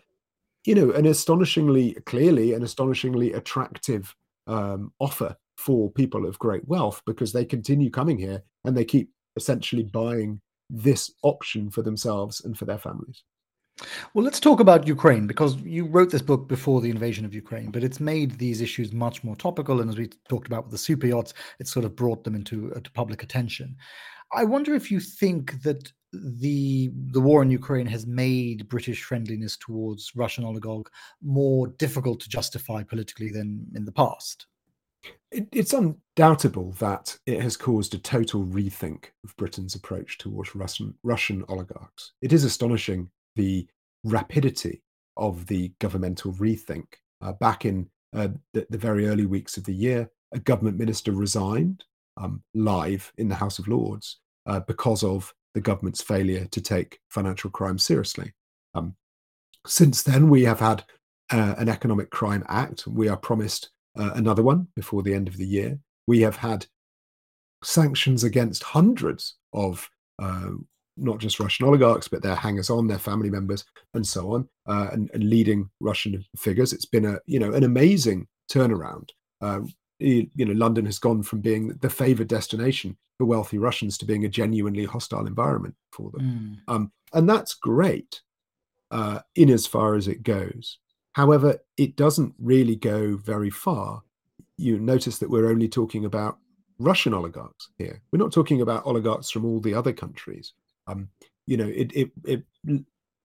[0.64, 4.14] you know an astonishingly clearly an astonishingly attractive
[4.46, 9.10] um, offer for people of great wealth because they continue coming here and they keep
[9.36, 13.22] essentially buying this option for themselves and for their families.
[14.12, 17.70] Well, let's talk about Ukraine because you wrote this book before the invasion of Ukraine,
[17.70, 19.80] but it's made these issues much more topical.
[19.80, 22.72] And as we talked about with the super yachts, it's sort of brought them into
[22.74, 23.76] uh, public attention.
[24.32, 29.56] I wonder if you think that the the war in Ukraine has made British friendliness
[29.56, 30.88] towards Russian oligarch
[31.22, 34.46] more difficult to justify politically than in the past.
[35.34, 40.94] It, it's undoubtable that it has caused a total rethink of Britain's approach towards Russian
[41.02, 42.12] Russian oligarchs.
[42.22, 43.66] It is astonishing the
[44.04, 44.84] rapidity
[45.16, 46.84] of the governmental rethink.
[47.20, 51.10] Uh, back in uh, the, the, very early weeks of the year, a government minister
[51.10, 51.82] resigned
[52.16, 57.00] um, live in the House of Lords uh, because of the government's failure to take
[57.08, 58.32] financial crime seriously.
[58.74, 58.94] Um,
[59.66, 60.84] since then, we have had
[61.32, 62.86] uh, an Economic Crime Act.
[62.86, 65.78] We are promised uh, another one before the end of the year.
[66.06, 66.66] We have had
[67.62, 69.88] sanctions against hundreds of
[70.20, 70.50] uh,
[70.96, 75.10] not just Russian oligarchs, but their hangers-on, their family members, and so on, uh, and,
[75.12, 76.72] and, leading Russian figures.
[76.72, 79.10] It's been a you know an amazing turnaround.
[79.40, 79.60] Uh,
[79.98, 84.24] you know, London has gone from being the favored destination for wealthy Russians to being
[84.24, 86.60] a genuinely hostile environment for them.
[86.68, 86.72] Mm.
[86.72, 88.20] Um, and that's great
[88.90, 90.78] uh, in as far as it goes.
[91.14, 94.02] However, it doesn't really go very far.
[94.56, 96.38] You notice that we're only talking about
[96.78, 98.02] Russian oligarchs here.
[98.12, 100.52] We're not talking about oligarchs from all the other countries.
[100.86, 101.08] Um,
[101.46, 102.42] you know, it, it, it,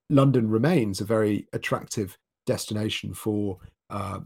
[0.08, 3.58] London remains a very attractive destination for
[3.90, 4.20] uh,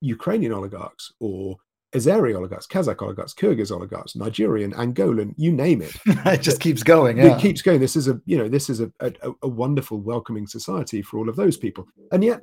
[0.00, 1.56] Ukrainian oligarchs or
[1.94, 5.94] Azeri oligarchs, Kazakh oligarchs, Kyrgyz oligarchs, Nigerian, Angolan, you name it.
[6.06, 7.18] it just keeps going.
[7.18, 7.36] Yeah.
[7.36, 7.80] It keeps going.
[7.80, 11.28] This is a you know this is a, a, a wonderful, welcoming society for all
[11.28, 12.40] of those people, and yet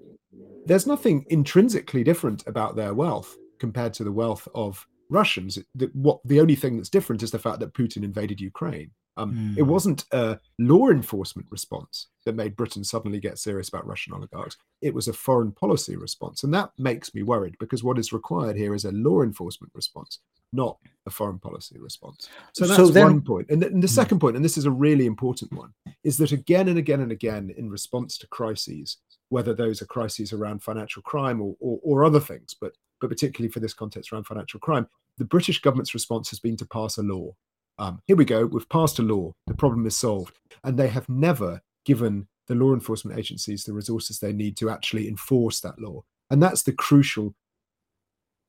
[0.66, 5.58] there's nothing intrinsically different about their wealth compared to the wealth of Russians.
[5.76, 8.92] The, what the only thing that's different is the fact that Putin invaded Ukraine.
[9.18, 9.58] Um, mm.
[9.58, 9.70] It hmm.
[9.70, 14.56] wasn't a law enforcement response that made Britain suddenly get serious about Russian oligarchs.
[14.82, 16.44] It was a foreign policy response.
[16.44, 20.20] And that makes me worried because what is required here is a law enforcement response,
[20.54, 22.30] not a foreign policy response.
[22.54, 23.48] So that's so then, one point.
[23.50, 23.94] And the, and the hmm.
[23.94, 27.12] second point, and this is a really important one, is that again and again and
[27.12, 28.98] again, in response to crises,
[29.30, 33.50] whether those are crises around financial crime or, or, or other things, but but particularly
[33.50, 34.86] for this context around financial crime,
[35.18, 37.34] the British government's response has been to pass a law
[37.80, 40.38] um, here we go, we've passed a law, the problem is solved.
[40.64, 45.08] And they have never given the law enforcement agencies the resources they need to actually
[45.08, 46.04] enforce that law.
[46.30, 47.34] And that's the crucial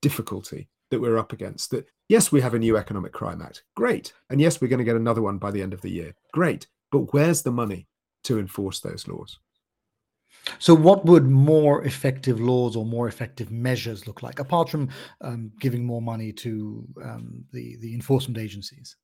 [0.02, 1.70] difficulty that we're up against.
[1.70, 3.62] That yes, we have a new Economic Crime Act.
[3.76, 4.12] Great.
[4.28, 6.14] And yes, we're going to get another one by the end of the year.
[6.32, 6.66] Great.
[6.90, 7.86] But where's the money
[8.24, 9.38] to enforce those laws?
[10.58, 14.88] So, what would more effective laws or more effective measures look like, apart from
[15.20, 18.96] um, giving more money to um, the the enforcement agencies?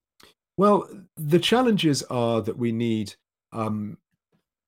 [0.57, 3.15] Well, the challenges are that we need
[3.53, 3.99] um,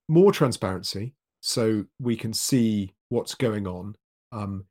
[0.08, 3.96] more transparency so we can see what's going on,
[4.32, 4.64] um,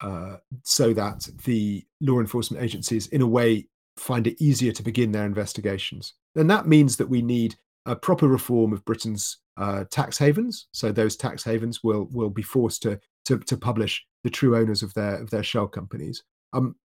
[0.00, 5.12] uh, so that the law enforcement agencies, in a way, find it easier to begin
[5.12, 6.14] their investigations.
[6.34, 10.68] And that means that we need a proper reform of Britain's uh, tax havens.
[10.72, 14.82] So those tax havens will will be forced to to, to publish the true owners
[14.82, 16.22] of their of their shell companies.
[16.52, 16.76] Um,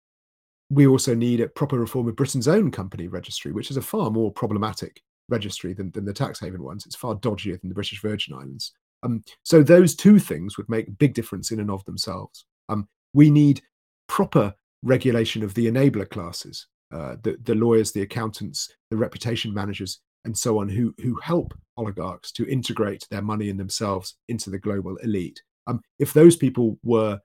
[0.71, 4.11] we also need a proper reform of Britain's own company registry, which is a far
[4.11, 6.87] more problematic registry than, than the tax haven ones.
[6.87, 8.73] It's far dodgier than the British Virgin Islands.
[9.03, 12.47] Um, so those two things would make a big difference in and of themselves.
[12.69, 13.63] Um, we need
[14.09, 20.01] proper regulation of the enabler classes, uh, the, the lawyers, the accountants, the reputation managers,
[20.27, 24.59] and so on who who help oligarchs to integrate their money and themselves into the
[24.59, 25.43] global elite.
[25.67, 27.21] Um, if those people were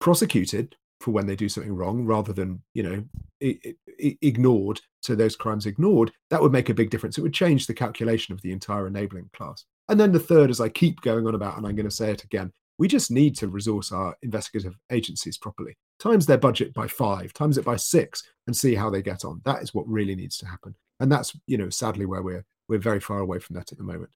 [0.00, 3.04] prosecuted for when they do something wrong rather than you know
[3.42, 3.60] I-
[4.02, 7.18] I- ignored so those crimes ignored that would make a big difference.
[7.18, 9.64] It would change the calculation of the entire enabling class.
[9.88, 12.10] And then the third as i keep going on about and i'm going to say
[12.10, 15.74] it again we just need to resource our investigative agencies properly.
[15.98, 19.40] Times their budget by five times it by six and see how they get on.
[19.46, 22.78] That is what really needs to happen and that's you know sadly where we're we're
[22.78, 24.10] very far away from that at the moment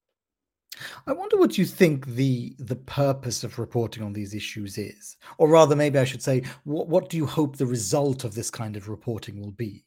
[1.05, 5.49] I wonder what you think the the purpose of reporting on these issues is, or
[5.49, 8.75] rather, maybe I should say, what, what do you hope the result of this kind
[8.77, 9.83] of reporting will be?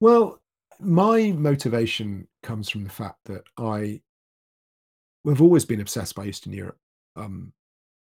[0.00, 0.40] Well,
[0.78, 4.00] my motivation comes from the fact that I
[5.26, 6.78] have always been obsessed by Eastern Europe.
[7.16, 7.52] Um,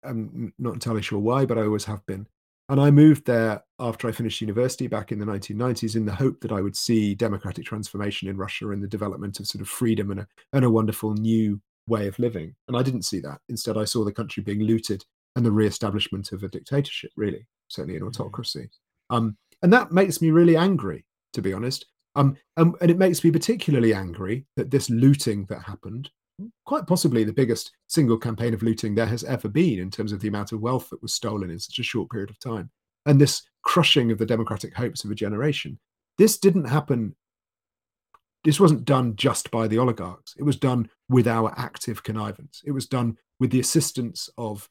[0.02, 2.26] I'm not entirely sure why, but I always have been.
[2.68, 6.40] And I moved there after I finished university back in the 1990s in the hope
[6.40, 10.10] that I would see democratic transformation in Russia and the development of sort of freedom
[10.10, 12.54] and a, and a wonderful new way of living.
[12.66, 13.38] And I didn't see that.
[13.48, 15.04] Instead, I saw the country being looted
[15.36, 18.08] and the re-establishment of a dictatorship, really, certainly an mm.
[18.08, 18.68] autocracy.
[19.10, 21.86] Um, and that makes me really angry, to be honest.
[22.16, 26.10] Um, and, and it makes me particularly angry that this looting that happened,
[26.64, 30.20] quite possibly the biggest single campaign of looting there has ever been in terms of
[30.20, 32.70] the amount of wealth that was stolen in such a short period of time,
[33.06, 35.78] and this crushing of the democratic hopes of a generation.
[36.18, 37.14] This didn't happen
[38.46, 40.34] this wasn't done just by the oligarchs.
[40.38, 42.62] It was done with our active connivance.
[42.64, 44.70] It was done with the assistance of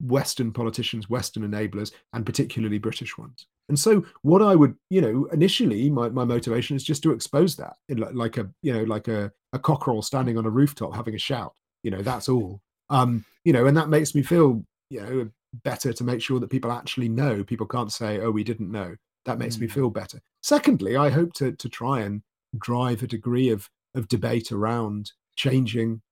[0.00, 3.48] Western politicians, Western enablers, and particularly British ones.
[3.68, 7.56] And so, what I would, you know, initially, my, my motivation is just to expose
[7.56, 11.18] that, like a, you know, like a, a cockerel standing on a rooftop having a
[11.18, 11.54] shout.
[11.82, 12.60] You know, that's all.
[12.90, 15.30] Um, you know, and that makes me feel, you know,
[15.64, 17.42] better to make sure that people actually know.
[17.42, 19.62] People can't say, "Oh, we didn't know." That makes mm.
[19.62, 20.20] me feel better.
[20.42, 22.22] Secondly, I hope to to try and
[22.56, 26.02] drive a degree of, of debate around changing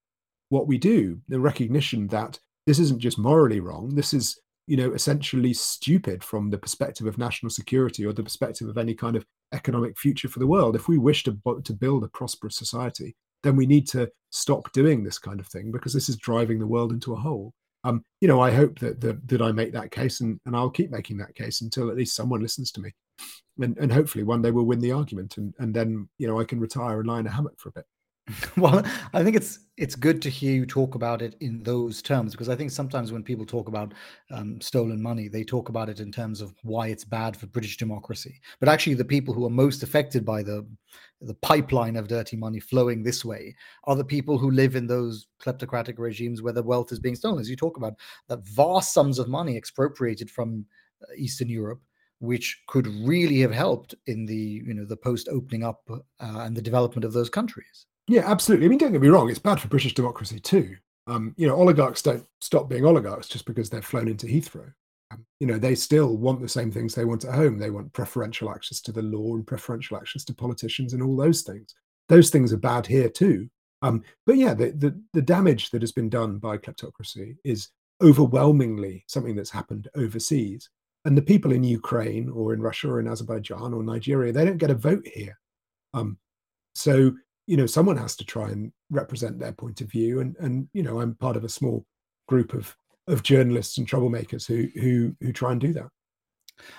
[0.49, 4.93] what we do, the recognition that this isn't just morally wrong, this is you know
[4.93, 9.27] essentially stupid from the perspective of national security or the perspective of any kind of
[9.53, 10.75] economic future for the world.
[10.75, 15.05] If we wish to to build a prosperous society then we need to stop doing
[15.05, 17.53] this kind of thing because this is driving the world into a hole.
[17.85, 20.71] Um, you know i hope that, that that i make that case and, and i'll
[20.71, 22.91] keep making that case until at least someone listens to me.
[23.61, 26.45] And, and hopefully one day we'll win the argument and, and then you know i
[26.45, 27.85] can retire and lie in a hammock for a bit
[28.57, 28.83] well
[29.13, 32.49] i think it's it's good to hear you talk about it in those terms because
[32.49, 33.93] i think sometimes when people talk about
[34.31, 37.77] um, stolen money they talk about it in terms of why it's bad for british
[37.77, 40.67] democracy but actually the people who are most affected by the
[41.21, 45.27] the pipeline of dirty money flowing this way are the people who live in those
[45.43, 47.95] kleptocratic regimes where the wealth is being stolen as you talk about
[48.29, 50.65] that vast sums of money expropriated from
[51.03, 51.81] uh, eastern europe
[52.21, 56.57] which could really have helped in the you know the post opening up uh, and
[56.57, 57.87] the development of those countries.
[58.09, 58.67] Yeah, absolutely.
[58.67, 60.77] I mean, don't get me wrong; it's bad for British democracy too.
[61.07, 64.73] Um, you know, oligarchs don't stop being oligarchs just because they're flown into Heathrow.
[65.11, 67.59] Um, you know, they still want the same things they want at home.
[67.59, 71.43] They want preferential access to the law and preferential access to politicians and all those
[71.43, 71.75] things.
[72.09, 73.49] Those things are bad here too.
[73.83, 77.69] Um, but yeah, the, the the damage that has been done by kleptocracy is
[78.03, 80.69] overwhelmingly something that's happened overseas.
[81.07, 84.57] And the people in Ukraine or in Russia or in Azerbaijan or Nigeria, they don't
[84.59, 85.39] get a vote here.
[85.93, 86.17] Um,
[86.75, 87.13] so,
[87.47, 90.21] you know, someone has to try and represent their point of view.
[90.21, 91.85] And, and you know, I'm part of a small
[92.27, 92.75] group of,
[93.07, 95.89] of journalists and troublemakers who, who, who try and do that.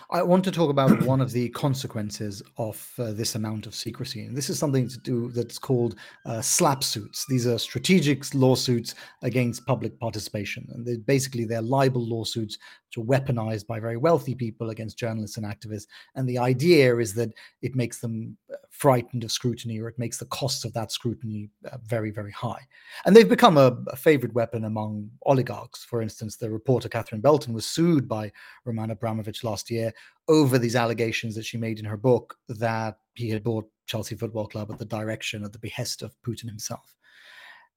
[0.10, 4.24] I want to talk about one of the consequences of uh, this amount of secrecy.
[4.24, 7.26] And this is something to do that's called uh, SLAPP suits.
[7.28, 10.68] These are strategic lawsuits against public participation.
[10.72, 12.58] And they, basically, they're libel lawsuits
[12.96, 15.88] which are weaponized by very wealthy people against journalists and activists.
[16.16, 20.18] And the idea is that it makes them uh, frightened of scrutiny or it makes
[20.18, 22.62] the costs of that scrutiny uh, very, very high.
[23.06, 25.84] And they've become a, a, favorite weapon among oligarchs.
[25.84, 28.32] For instance, the reporter Catherine Belton was sued by
[28.66, 29.94] Roman Abramovich last year
[30.28, 34.48] over these allegations that she made in her book that he had bought Chelsea Football
[34.48, 36.96] Club at the direction, at the behest of Putin himself.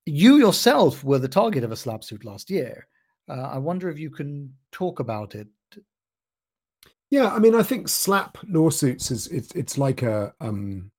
[0.06, 2.86] You yourself were the target of a slap suit last year.
[3.28, 5.48] Uh, I wonder if you can talk about it.
[7.10, 10.90] Yeah, I mean, I think slap lawsuits is it's it's like a um,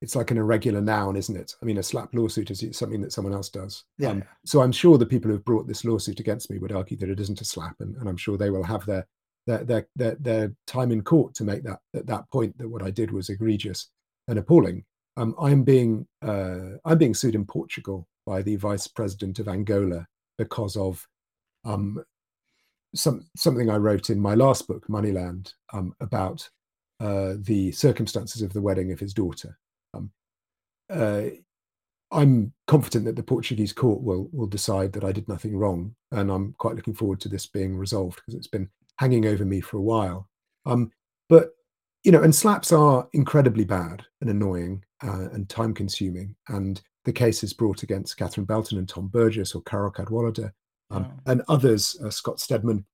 [0.00, 1.54] it's like an irregular noun, isn't it?
[1.60, 3.84] I mean, a slap lawsuit is something that someone else does.
[3.98, 4.10] Yeah.
[4.10, 7.10] Um, so I'm sure the people who've brought this lawsuit against me would argue that
[7.10, 9.06] it isn't a slap, and, and I'm sure they will have their
[9.56, 12.90] their, their their time in court to make that at that point that what I
[12.90, 13.88] did was egregious
[14.28, 14.84] and appalling.
[15.16, 20.06] Um, I'm being uh, I'm being sued in Portugal by the vice president of Angola
[20.36, 21.06] because of
[21.64, 22.04] um,
[22.94, 26.48] some something I wrote in my last book, Moneyland, um, about
[27.00, 29.58] uh, the circumstances of the wedding of his daughter.
[29.94, 30.10] Um,
[30.90, 31.22] uh,
[32.10, 36.30] I'm confident that the Portuguese court will will decide that I did nothing wrong, and
[36.30, 38.68] I'm quite looking forward to this being resolved because it's been
[38.98, 40.28] hanging over me for a while.
[40.66, 40.90] Um,
[41.28, 41.50] but
[42.04, 46.34] you know, and slaps are incredibly bad and annoying uh, and time consuming.
[46.48, 50.52] And the cases brought against Catherine Belton and Tom Burgis or Carole Cadwalladr
[50.90, 51.12] um, wow.
[51.26, 52.84] and others, uh, Scott Stedman,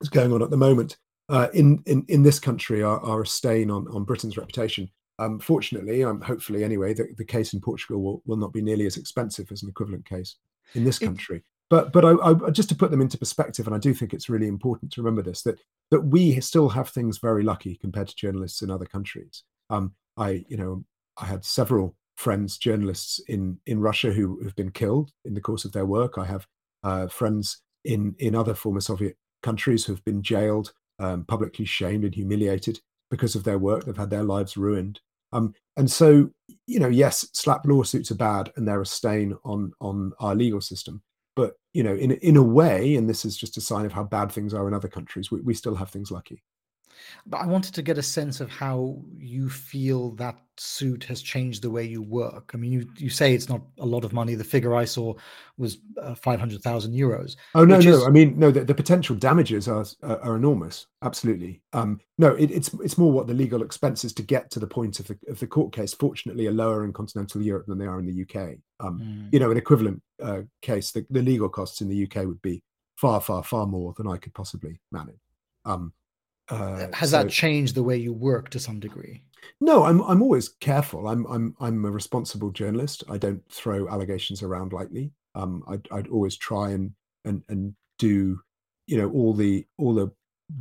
[0.00, 3.26] is going on at the moment uh, in, in in this country are, are a
[3.26, 4.90] stain on on Britain's reputation.
[5.18, 8.86] Um, fortunately, um, hopefully anyway, the, the case in Portugal will, will not be nearly
[8.86, 10.36] as expensive as an equivalent case
[10.74, 11.44] in this country.
[11.70, 14.28] But but I, I, just to put them into perspective, and I do think it's
[14.28, 15.58] really important to remember this that
[15.90, 19.42] that we still have things very lucky compared to journalists in other countries.
[19.70, 20.84] Um, I you know
[21.16, 25.64] I had several friends, journalists in in Russia who have been killed in the course
[25.64, 26.18] of their work.
[26.18, 26.46] I have
[26.82, 32.04] uh, friends in in other former Soviet countries who have been jailed, um, publicly shamed
[32.04, 33.84] and humiliated because of their work.
[33.84, 35.00] They've had their lives ruined.
[35.32, 36.30] Um, and so,
[36.66, 40.60] you know, yes, slap lawsuits are bad and they're a stain on on our legal
[40.60, 41.02] system.
[41.36, 44.04] But you know, in in a way, and this is just a sign of how
[44.04, 46.42] bad things are in other countries, we, we still have things lucky.
[47.26, 51.62] But I wanted to get a sense of how you feel that suit has changed
[51.62, 52.52] the way you work.
[52.54, 54.34] I mean, you, you say it's not a lot of money.
[54.34, 55.14] The figure I saw
[55.58, 57.36] was uh, 500,000 euros.
[57.54, 57.90] Oh, no, no.
[57.96, 58.06] Is...
[58.06, 60.86] I mean, no, the, the potential damages are, are, are enormous.
[61.02, 61.60] Absolutely.
[61.72, 65.00] Um, no, it, it's it's more what the legal expenses to get to the point
[65.00, 67.98] of the, of the court case, fortunately, are lower in continental Europe than they are
[67.98, 68.58] in the UK.
[68.80, 69.28] Um, mm.
[69.32, 72.62] You know, an equivalent uh, case, the, the legal costs in the UK would be
[72.96, 75.18] far, far, far more than I could possibly manage.
[75.64, 75.92] Um,
[76.48, 79.22] uh, Has so, that changed the way you work to some degree?
[79.60, 81.08] No, I'm I'm always careful.
[81.08, 83.04] I'm I'm I'm a responsible journalist.
[83.08, 85.12] I don't throw allegations around lightly.
[85.34, 86.92] Um, I'd, I'd always try and
[87.24, 88.40] and and do,
[88.86, 90.10] you know, all the all the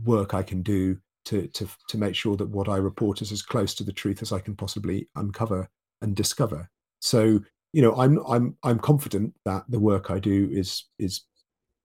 [0.06, 3.42] work I can do to to to make sure that what I report is as
[3.42, 5.70] close to the truth as I can possibly uncover
[6.02, 6.70] and discover.
[7.00, 7.40] So,
[7.72, 11.22] you know, I'm I'm I'm confident that the work I do is is,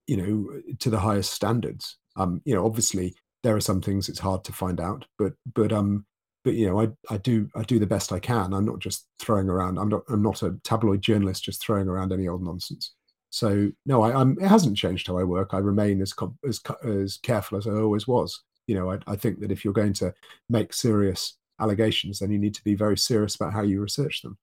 [0.07, 1.97] you know, to the highest standards.
[2.17, 5.73] Um, you know, obviously there are some things it's hard to find out, but but
[5.73, 6.05] um
[6.45, 8.53] but you know I I do I do the best I can.
[8.53, 9.79] I'm not just throwing around.
[9.79, 12.95] I'm not I'm not a tabloid journalist just throwing around any old nonsense.
[13.31, 15.51] So no, I, am It hasn't changed how I work.
[15.53, 16.15] I remain as
[16.47, 18.43] as as careful as I always was.
[18.67, 20.13] You know, I, I think that if you're going to
[20.49, 24.39] make serious allegations, then you need to be very serious about how you research them.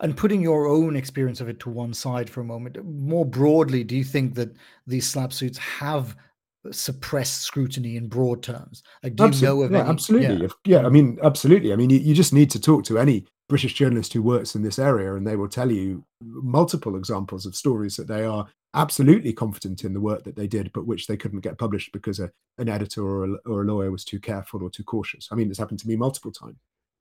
[0.00, 3.84] And putting your own experience of it to one side for a moment, more broadly,
[3.84, 4.54] do you think that
[4.86, 6.16] these slap suits have
[6.70, 8.82] suppress scrutiny in broad terms?
[9.02, 9.88] Like, do absolutely, you know of yeah, any?
[9.88, 10.48] Absolutely.
[10.64, 10.80] Yeah.
[10.80, 11.72] yeah, I mean, absolutely.
[11.72, 14.62] I mean, you, you just need to talk to any British journalist who works in
[14.62, 19.32] this area, and they will tell you multiple examples of stories that they are absolutely
[19.32, 22.30] confident in the work that they did, but which they couldn't get published because a,
[22.58, 25.28] an editor or a, or a lawyer was too careful or too cautious.
[25.30, 26.56] I mean, it's happened to me multiple times.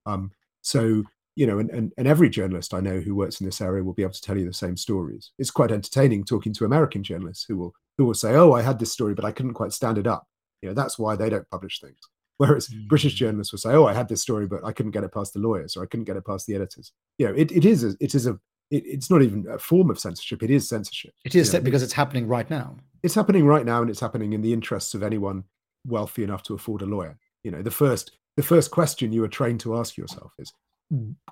[0.05, 1.03] Um, so
[1.35, 3.93] you know, and, and, and every journalist I know who works in this area will
[3.93, 5.31] be able to tell you the same stories.
[5.39, 8.79] It's quite entertaining talking to American journalists who will who will say, "Oh, I had
[8.79, 10.27] this story, but I couldn't quite stand it up."
[10.61, 11.99] You know, that's why they don't publish things.
[12.37, 12.87] Whereas mm.
[12.87, 15.33] British journalists will say, "Oh, I had this story, but I couldn't get it past
[15.33, 17.83] the lawyers, or I couldn't get it past the editors." You know, it, it is
[17.83, 18.39] a, it is a
[18.71, 20.41] it, it's not even a form of censorship.
[20.43, 21.13] It is censorship.
[21.25, 22.75] It is you know, because it's happening right now.
[23.03, 25.43] It's happening right now, and it's happening in the interests of anyone
[25.85, 27.17] wealthy enough to afford a lawyer.
[27.43, 30.51] You know, the first the first question you are trained to ask yourself is,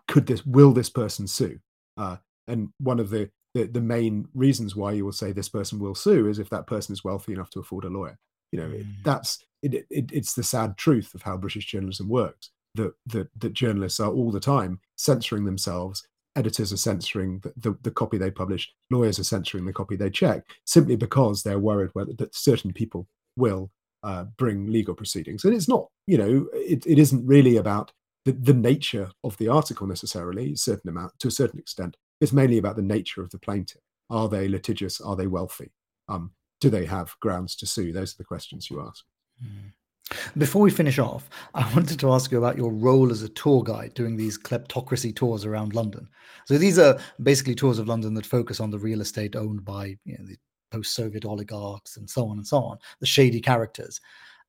[0.07, 1.59] could this will this person sue?
[1.97, 5.79] Uh, and one of the, the, the main reasons why you will say this person
[5.79, 8.17] will sue is if that person is wealthy enough to afford a lawyer.
[8.51, 8.85] You know, mm.
[9.03, 12.51] that's it, it, it's the sad truth of how British journalism works.
[12.75, 16.07] That, that that journalists are all the time censoring themselves.
[16.37, 18.71] Editors are censoring the, the, the copy they publish.
[18.89, 23.07] Lawyers are censoring the copy they check, simply because they're worried whether that certain people
[23.35, 23.71] will
[24.03, 25.43] uh, bring legal proceedings.
[25.43, 27.91] And it's not, you know, it, it isn't really about
[28.23, 31.97] the, the nature of the article necessarily, a certain amount to a certain extent.
[32.21, 33.81] It's mainly about the nature of the plaintiff.
[34.09, 35.01] Are they litigious?
[35.01, 35.71] Are they wealthy?
[36.07, 37.91] Um, do they have grounds to sue?
[37.91, 39.03] Those are the questions you ask.
[39.43, 39.71] Mm.
[40.37, 43.63] Before we finish off, I wanted to ask you about your role as a tour
[43.63, 46.07] guide doing these kleptocracy tours around London.
[46.45, 49.97] So these are basically tours of London that focus on the real estate owned by
[50.05, 50.37] you know, the
[50.71, 53.99] post-Soviet oligarchs and so on and so on, the shady characters.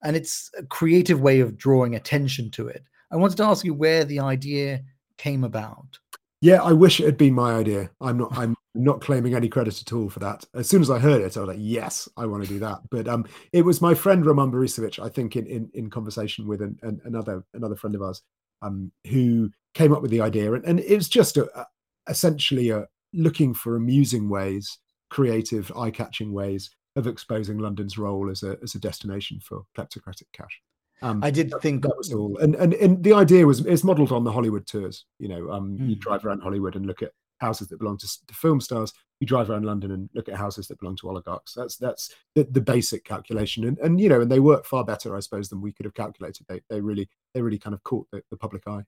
[0.03, 2.85] And it's a creative way of drawing attention to it.
[3.11, 4.83] I wanted to ask you where the idea
[5.17, 5.99] came about.
[6.43, 7.91] Yeah, I wish it had been my idea.
[8.01, 8.37] I'm not.
[8.37, 10.45] I'm not claiming any credit at all for that.
[10.55, 12.81] As soon as I heard it, I was like, "Yes, I want to do that."
[12.91, 16.61] But um, it was my friend Roman Borisovich, I think, in in, in conversation with
[16.61, 18.23] an, an, another another friend of ours,
[18.61, 21.67] um, who came up with the idea, and, and it was just a, a,
[22.09, 24.79] essentially a looking for amusing ways,
[25.11, 30.61] creative, eye-catching ways of exposing London's role as a as a destination for kleptocratic cash.
[31.03, 34.13] Um, I did think that was all, and and and the idea was it's modelled
[34.13, 35.05] on the Hollywood tours.
[35.19, 35.89] You know, um, mm.
[35.89, 36.01] you hmm.
[36.01, 38.93] drive around Hollywood and look at houses that belong to, to, film stars.
[39.19, 41.55] You drive around London and look at houses that belong to oligarchs.
[41.55, 45.17] That's that's the, the, basic calculation, and and you know, and they work far better,
[45.17, 46.47] I suppose, than we could have calculated.
[46.49, 48.85] They they really they really kind of caught the, the public eye.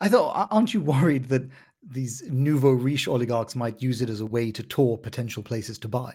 [0.00, 1.48] I thought, aren't you worried that
[1.86, 5.88] these nouveau riche oligarchs might use it as a way to tour potential places to
[5.88, 6.14] buy?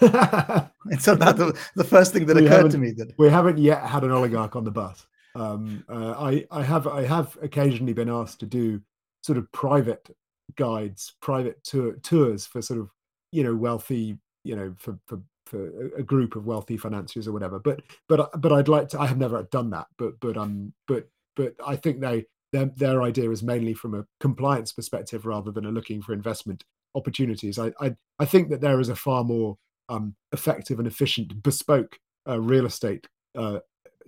[0.98, 3.82] so that the, the first thing that we occurred to me that we haven't yet
[3.84, 5.06] had an oligarch on the bus.
[5.34, 8.80] Um, uh, I I have I have occasionally been asked to do
[9.22, 10.14] sort of private
[10.56, 12.90] guides, private tour, tours for sort of
[13.30, 17.58] you know wealthy you know for for for a group of wealthy financiers or whatever.
[17.58, 19.00] But but but I'd like to.
[19.00, 19.86] I have never done that.
[19.98, 24.06] But but um but but I think they their their idea is mainly from a
[24.20, 26.64] compliance perspective rather than a looking for investment
[26.94, 27.58] opportunities.
[27.58, 29.56] I I, I think that there is a far more
[29.88, 33.06] um, effective and efficient bespoke uh, real estate
[33.36, 33.58] uh,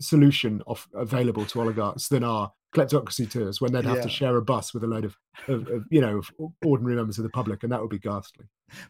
[0.01, 4.03] solution of, available to oligarchs than our kleptocracy tours when they'd have yeah.
[4.03, 5.17] to share a bus with a load of,
[5.47, 6.21] of, of, you know
[6.65, 8.45] ordinary members of the public and that would be ghastly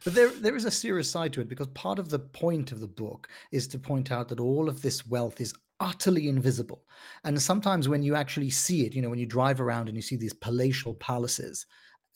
[0.04, 2.80] but there there is a serious side to it because part of the point of
[2.80, 6.84] the book is to point out that all of this wealth is utterly invisible
[7.24, 10.02] and sometimes when you actually see it you know when you drive around and you
[10.02, 11.66] see these palatial palaces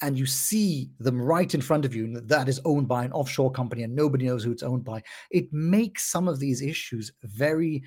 [0.01, 3.13] and you see them right in front of you and that is owned by an
[3.13, 7.13] offshore company and nobody knows who it's owned by it makes some of these issues
[7.25, 7.83] very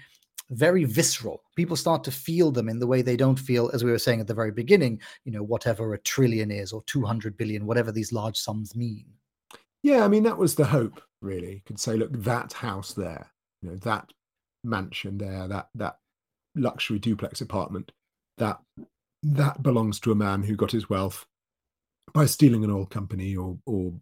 [0.54, 1.42] very visceral.
[1.56, 4.20] People start to feel them in the way they don't feel as we were saying
[4.20, 8.12] at the very beginning you know whatever a trillion is or 200 billion whatever these
[8.12, 9.06] large sums mean.
[9.84, 11.54] Yeah i mean that was the hope really.
[11.54, 13.32] You could say look that house there
[13.62, 14.12] you know that
[14.64, 15.98] mansion there that that
[16.56, 17.92] luxury duplex apartment
[18.38, 18.60] that
[19.24, 21.26] that belongs to a man who got his wealth
[22.14, 23.94] by stealing an oil company or or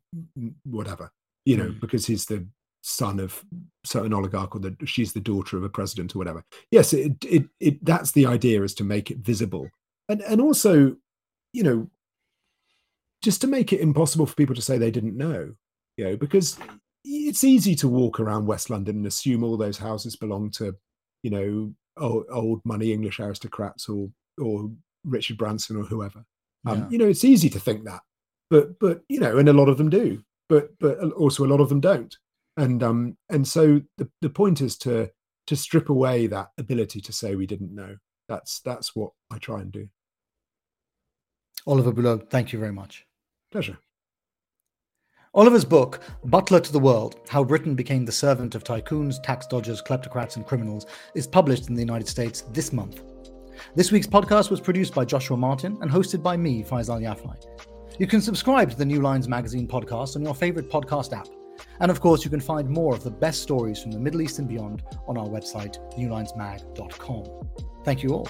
[0.64, 1.12] whatever,
[1.46, 1.80] you know, mm.
[1.80, 2.46] because he's the
[2.82, 3.44] son of
[3.84, 6.44] certain oligarch or that she's the daughter of a president or whatever.
[6.72, 9.70] Yes, it, it it that's the idea is to make it visible.
[10.08, 10.96] And and also,
[11.54, 11.90] you know,
[13.22, 15.54] just to make it impossible for people to say they didn't know,
[15.98, 16.58] you know, because
[17.04, 20.76] it's easy to walk around West London and assume all those houses belong to,
[21.24, 24.10] you know, old, old money English aristocrats or
[24.42, 24.72] or
[25.04, 26.26] Richard Branson or whoever.
[26.66, 26.88] Um, yeah.
[26.90, 28.02] You know, it's easy to think that,
[28.50, 31.62] but but you know, and a lot of them do, but but also a lot
[31.62, 32.16] of them don't.
[32.58, 35.10] And um and so the the point is to
[35.48, 37.96] to strip away that ability to say we didn't know.
[38.28, 39.88] That's that's what I try and do.
[41.66, 43.06] Oliver Bullough, thank you very much.
[43.52, 43.78] Pleasure.
[45.36, 49.82] Oliver's book, Butler to the World How Britain Became the Servant of Tycoons, Tax Dodgers,
[49.82, 53.04] Kleptocrats, and Criminals, is published in the United States this month.
[53.76, 57.36] This week's podcast was produced by Joshua Martin and hosted by me, Faisal Yafai.
[58.00, 61.28] You can subscribe to the New Lines Magazine podcast on your favorite podcast app.
[61.82, 64.40] And of course, you can find more of the best stories from the Middle East
[64.40, 67.26] and beyond on our website, newlinesmag.com.
[67.84, 68.28] Thank you all.